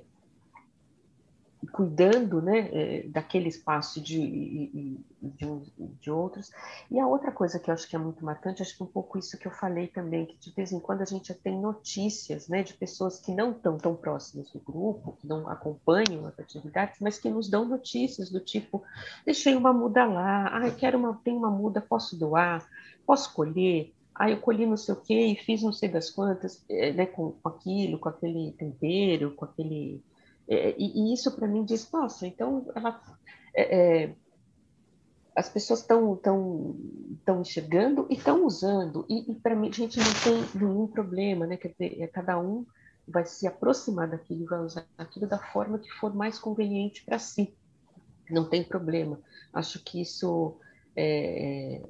cuidando 1.71 2.41
né, 2.41 2.69
é, 2.71 3.07
daquele 3.07 3.49
espaço 3.49 4.01
de, 4.01 5.01
de, 5.21 5.61
de, 6.01 6.11
outros. 6.11 6.51
E 6.89 6.99
a 6.99 7.07
outra 7.07 7.31
coisa 7.31 7.59
que 7.59 7.69
eu 7.69 7.73
acho 7.73 7.87
que 7.87 7.95
é 7.95 7.99
muito 7.99 8.23
marcante, 8.23 8.61
acho 8.61 8.75
que 8.75 8.83
um 8.83 8.87
pouco 8.87 9.17
isso 9.17 9.37
que 9.37 9.47
eu 9.47 9.51
falei 9.51 9.87
também, 9.87 10.25
que 10.25 10.37
de 10.37 10.51
vez 10.51 10.71
em 10.71 10.79
quando 10.79 11.01
a 11.01 11.05
gente 11.05 11.33
tem 11.33 11.59
notícias 11.59 12.47
né, 12.47 12.63
de 12.63 12.73
pessoas 12.73 13.19
que 13.19 13.33
não 13.33 13.51
estão 13.51 13.77
tão 13.77 13.95
próximas 13.95 14.49
do 14.51 14.59
grupo, 14.59 15.17
que 15.19 15.27
não 15.27 15.47
acompanham 15.49 16.25
as 16.25 16.39
atividades, 16.39 16.99
mas 17.01 17.17
que 17.17 17.29
nos 17.29 17.49
dão 17.49 17.65
notícias 17.65 18.29
do 18.29 18.39
tipo, 18.39 18.83
deixei 19.25 19.55
uma 19.55 19.73
muda 19.73 20.05
lá, 20.05 20.47
ah, 20.47 20.71
quero 20.71 20.97
uma, 20.97 21.19
tem 21.23 21.35
uma 21.35 21.49
muda, 21.49 21.81
posso 21.81 22.17
doar, 22.17 22.67
posso 23.05 23.33
colher, 23.33 23.93
ah, 24.13 24.29
eu 24.29 24.39
colhi 24.39 24.65
não 24.65 24.77
sei 24.77 24.93
o 24.93 24.97
quê 24.97 25.27
e 25.27 25.35
fiz 25.35 25.61
não 25.61 25.71
sei 25.71 25.89
das 25.89 26.09
quantas, 26.09 26.63
é, 26.69 26.91
né, 26.91 27.05
com, 27.05 27.31
com 27.31 27.49
aquilo, 27.49 27.99
com 27.99 28.09
aquele 28.09 28.51
tempero, 28.53 29.31
com 29.35 29.45
aquele 29.45 30.01
é, 30.47 30.75
e, 30.77 31.11
e, 31.11 31.13
isso 31.13 31.35
para 31.35 31.47
mim 31.47 31.65
diz, 31.65 31.91
nossa, 31.91 32.25
então 32.25 32.69
ela, 32.73 33.01
é, 33.53 34.03
é, 34.03 34.15
as 35.35 35.49
pessoas 35.49 35.81
estão 35.81 36.15
tão, 36.15 36.75
tão 37.25 37.41
enxergando 37.41 38.07
e 38.09 38.15
estão 38.15 38.45
usando, 38.45 39.05
e, 39.09 39.31
e 39.31 39.35
para 39.35 39.55
mim 39.55 39.69
a 39.69 39.71
gente 39.71 39.99
não 39.99 40.13
tem 40.23 40.59
nenhum 40.59 40.87
problema, 40.87 41.45
né? 41.45 41.59
É, 41.79 42.07
cada 42.07 42.39
um 42.39 42.65
vai 43.07 43.25
se 43.25 43.47
aproximar 43.47 44.09
daquilo, 44.09 44.45
vai 44.45 44.59
usar 44.59 44.85
aquilo 44.97 45.27
da 45.27 45.37
forma 45.37 45.79
que 45.79 45.91
for 45.91 46.13
mais 46.13 46.39
conveniente 46.39 47.03
para 47.05 47.19
si. 47.19 47.55
Não 48.29 48.49
tem 48.49 48.63
problema. 48.63 49.21
Acho 49.53 49.81
que 49.83 50.01
isso 50.01 50.57
é, 50.95 51.81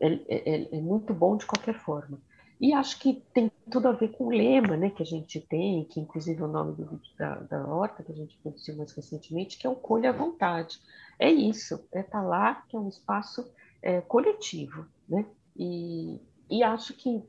é, 0.00 0.12
é, 0.28 0.76
é 0.76 0.80
muito 0.80 1.14
bom 1.14 1.36
de 1.36 1.46
qualquer 1.46 1.78
forma. 1.80 2.20
E 2.60 2.72
acho 2.72 2.98
que 2.98 3.22
tem 3.34 3.52
tudo 3.70 3.88
a 3.88 3.92
ver 3.92 4.08
com 4.12 4.24
o 4.24 4.30
lema 4.30 4.76
né, 4.76 4.88
que 4.88 5.02
a 5.02 5.06
gente 5.06 5.40
tem, 5.40 5.84
que 5.84 6.00
inclusive 6.00 6.40
é 6.40 6.44
o 6.44 6.48
nome 6.48 6.74
do 6.74 6.86
vídeo 6.86 7.12
da, 7.18 7.34
da 7.34 7.66
Horta, 7.66 8.02
que 8.02 8.12
a 8.12 8.14
gente 8.14 8.38
produziu 8.38 8.76
mais 8.76 8.92
recentemente, 8.92 9.58
que 9.58 9.66
é 9.66 9.70
o 9.70 9.76
Colha 9.76 10.10
à 10.10 10.12
Vontade. 10.12 10.80
É 11.18 11.30
isso, 11.30 11.86
é 11.92 12.00
estar 12.00 12.22
tá 12.22 12.22
lá, 12.22 12.54
que 12.68 12.76
é 12.76 12.80
um 12.80 12.88
espaço 12.88 13.46
é, 13.82 14.00
coletivo. 14.00 14.86
Né? 15.06 15.26
E, 15.54 16.18
e 16.50 16.62
acho 16.62 16.94
que 16.94 17.22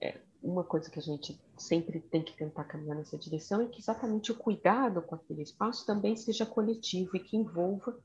é, 0.00 0.18
uma 0.42 0.62
coisa 0.62 0.88
que 0.88 0.98
a 0.98 1.02
gente 1.02 1.40
sempre 1.56 2.00
tem 2.00 2.22
que 2.22 2.36
tentar 2.36 2.64
caminhar 2.64 2.96
nessa 2.96 3.18
direção 3.18 3.60
é 3.60 3.66
que 3.66 3.80
exatamente 3.80 4.30
o 4.30 4.36
cuidado 4.36 5.02
com 5.02 5.16
aquele 5.16 5.42
espaço 5.42 5.84
também 5.84 6.16
seja 6.16 6.46
coletivo 6.46 7.16
e 7.16 7.20
que 7.20 7.36
envolva 7.36 7.98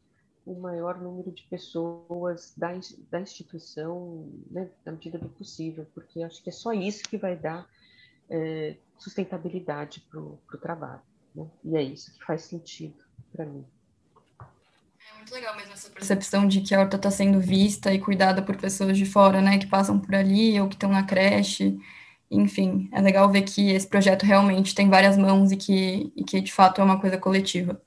o 0.45 0.59
maior 0.59 1.01
número 1.01 1.31
de 1.31 1.43
pessoas 1.43 2.53
da, 2.55 2.71
da 3.09 3.19
instituição, 3.19 4.29
né, 4.49 4.69
na 4.85 4.91
medida 4.91 5.17
do 5.17 5.27
possível, 5.29 5.87
porque 5.93 6.21
acho 6.21 6.41
que 6.43 6.49
é 6.49 6.53
só 6.53 6.71
isso 6.71 7.03
que 7.03 7.17
vai 7.17 7.35
dar 7.35 7.67
é, 8.29 8.75
sustentabilidade 8.97 10.05
para 10.09 10.19
o 10.19 10.39
trabalho. 10.61 11.01
Né? 11.33 11.47
E 11.63 11.75
é 11.75 11.81
isso 11.81 12.13
que 12.13 12.23
faz 12.23 12.43
sentido 12.43 12.95
para 13.33 13.45
mim. 13.45 13.65
É 14.39 15.17
muito 15.17 15.33
legal 15.33 15.55
mesmo 15.55 15.73
essa 15.73 15.89
percepção 15.89 16.47
de 16.47 16.61
que 16.61 16.73
a 16.75 16.79
horta 16.79 16.95
está 16.95 17.09
sendo 17.09 17.39
vista 17.39 17.93
e 17.93 17.99
cuidada 17.99 18.41
por 18.41 18.55
pessoas 18.55 18.97
de 18.97 19.05
fora, 19.05 19.41
né, 19.41 19.57
que 19.57 19.67
passam 19.67 19.99
por 19.99 20.13
ali 20.13 20.59
ou 20.61 20.67
que 20.67 20.75
estão 20.75 20.91
na 20.91 21.03
creche. 21.03 21.77
Enfim, 22.29 22.89
é 22.91 23.01
legal 23.01 23.31
ver 23.31 23.43
que 23.43 23.71
esse 23.71 23.87
projeto 23.87 24.23
realmente 24.23 24.75
tem 24.75 24.89
várias 24.89 25.17
mãos 25.17 25.51
e 25.51 25.57
que, 25.57 26.11
e 26.15 26.23
que 26.23 26.41
de 26.41 26.51
fato 26.51 26.81
é 26.81 26.83
uma 26.83 26.99
coisa 26.99 27.17
coletiva. 27.17 27.81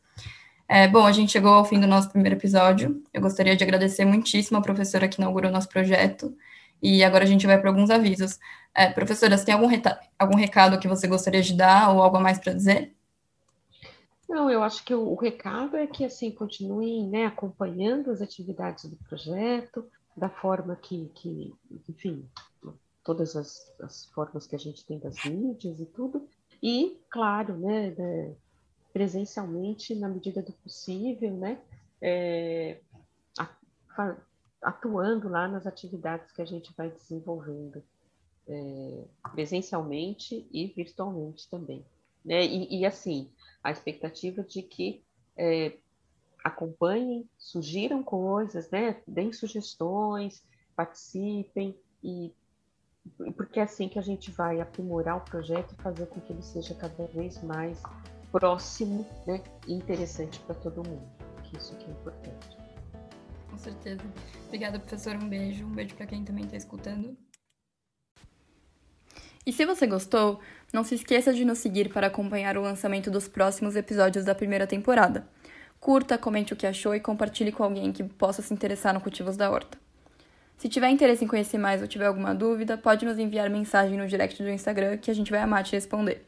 É, 0.69 0.87
bom, 0.87 1.07
a 1.07 1.13
gente 1.13 1.33
chegou 1.33 1.53
ao 1.55 1.65
fim 1.65 1.81
do 1.81 1.87
nosso 1.87 2.11
primeiro 2.11 2.37
episódio. 2.37 3.03
Eu 3.13 3.23
gostaria 3.23 3.57
de 3.57 3.65
agradecer 3.65 4.05
muitíssimo 4.05 4.59
a 4.59 4.63
professora 4.63 5.09
que 5.09 5.19
inaugurou 5.19 5.51
nosso 5.51 5.69
projeto. 5.69 6.37
E 6.83 7.03
agora 7.03 7.25
a 7.25 7.27
gente 7.27 7.47
vai 7.47 7.59
para 7.59 7.71
alguns 7.71 7.89
avisos. 7.89 8.39
É, 8.75 8.91
professora, 8.91 9.37
você 9.37 9.47
tem 9.47 9.55
algum, 9.55 9.69
algum 10.19 10.37
recado 10.37 10.79
que 10.79 10.87
você 10.87 11.09
gostaria 11.09 11.41
de 11.41 11.57
dar 11.57 11.91
ou 11.91 12.03
algo 12.03 12.19
a 12.19 12.21
mais 12.21 12.39
para 12.39 12.53
dizer? 12.53 12.95
Não, 14.29 14.51
eu 14.51 14.63
acho 14.63 14.85
que 14.85 14.95
o, 14.95 15.09
o, 15.09 15.15
recado 15.15 15.75
é 15.75 15.87
que 15.87 16.05
assim 16.05 16.31
continuem 16.31 17.09
né, 17.09 17.25
acompanhando 17.25 18.11
as 18.11 18.21
atividades 18.21 18.85
do 18.85 18.97
projeto 18.97 19.87
da 20.15 20.29
forma 20.29 20.77
que, 20.77 21.11
que 21.15 21.55
enfim, 21.89 22.29
todas 23.03 23.35
as, 23.35 23.73
as 23.81 24.05
formas 24.13 24.47
que 24.47 24.55
a 24.55 24.59
gente 24.59 24.85
tem 24.85 24.99
das 24.99 25.25
mídias 25.25 25.81
e 25.81 25.87
tudo. 25.87 26.29
E, 26.63 26.99
claro, 27.09 27.57
né, 27.57 27.95
né 27.97 28.35
presencialmente 28.99 29.95
na 29.95 30.09
medida 30.09 30.43
do 30.43 30.53
possível, 30.55 31.33
né? 31.37 31.63
É, 32.03 32.81
atuando 34.61 35.29
lá 35.29 35.47
nas 35.47 35.69
atividades 35.69 36.33
que 36.33 36.43
a 36.43 36.45
gente 36.45 36.75
vai 36.77 36.91
desenvolvendo, 36.91 37.81
é, 38.49 39.05
presencialmente 39.31 40.49
e 40.51 40.67
virtualmente 40.67 41.49
também. 41.49 41.87
Né? 42.25 42.45
E, 42.45 42.81
e, 42.81 42.85
assim, 42.85 43.31
a 43.63 43.71
expectativa 43.71 44.43
de 44.43 44.63
que 44.63 45.05
é, 45.37 45.77
acompanhem, 46.43 47.29
sugiram 47.39 48.03
coisas, 48.03 48.69
né? 48.69 49.01
deem 49.07 49.33
sugestões, 49.33 50.43
participem, 50.75 51.79
e 52.03 52.35
porque 53.37 53.61
é 53.61 53.63
assim 53.63 53.89
que 53.89 53.99
a 53.99 54.03
gente 54.03 54.33
vai 54.33 54.61
aprimorar 54.61 55.19
o 55.19 55.21
projeto 55.21 55.73
e 55.73 55.83
fazer 55.83 56.07
com 56.07 56.21
que 56.21 56.33
ele 56.33 56.43
seja 56.43 56.75
cada 56.75 57.07
vez 57.07 57.41
mais 57.45 57.81
próximo 58.31 59.07
né, 59.27 59.43
e 59.67 59.75
interessante 59.75 60.39
para 60.41 60.55
todo 60.55 60.89
mundo. 60.89 61.09
Que 61.45 61.57
isso 61.57 61.77
que 61.77 61.87
é 61.87 61.91
importante. 61.91 62.57
Com 63.51 63.59
certeza. 63.59 64.03
Obrigada, 64.47 64.79
professor. 64.79 65.17
Um 65.17 65.29
beijo. 65.29 65.65
Um 65.65 65.73
beijo 65.73 65.95
para 65.95 66.07
quem 66.07 66.25
também 66.25 66.45
está 66.45 66.57
escutando. 66.57 67.17
E 69.47 69.53
se 69.53 69.65
você 69.65 69.87
gostou, 69.87 70.41
não 70.73 70.85
se 70.85 70.95
esqueça 70.95 71.33
de 71.33 71.45
nos 71.45 71.59
seguir 71.59 71.91
para 71.91 72.09
acompanhar 72.09 72.59
o 72.59 72.63
lançamento 72.63 73.11
dos 73.11 73.27
próximos 73.27 73.77
episódios 73.77 74.25
da 74.25 74.35
primeira 74.35 74.67
temporada. 74.67 75.27
Curta, 75.81 76.19
comente 76.19 76.53
o 76.53 76.57
que 76.57 76.67
achou 76.67 76.95
e 76.95 77.01
compartilhe 77.01 77.51
com 77.51 77.63
alguém 77.63 77.91
que 77.91 78.05
possa 78.05 78.43
se 78.43 78.53
interessar 78.53 78.93
no 78.93 79.01
Cultivos 79.01 79.37
da 79.37 79.51
Horta. 79.51 79.79
Se 80.59 80.69
tiver 80.69 80.91
interesse 80.91 81.25
em 81.25 81.29
conhecer 81.29 81.57
mais 81.57 81.81
ou 81.81 81.89
tiver 81.89 82.07
alguma 82.07 82.35
dúvida, 82.35 82.77
pode 82.77 83.07
nos 83.07 83.19
enviar 83.19 83.49
mensagem 83.49 83.97
no 83.97 84.07
direct 84.07 84.43
do 84.43 84.51
Instagram 84.51 84.99
que 84.99 85.11
a 85.11 85.15
gente 85.15 85.31
vai 85.31 85.41
amar 85.41 85.65
te 85.65 85.73
responder. 85.73 86.28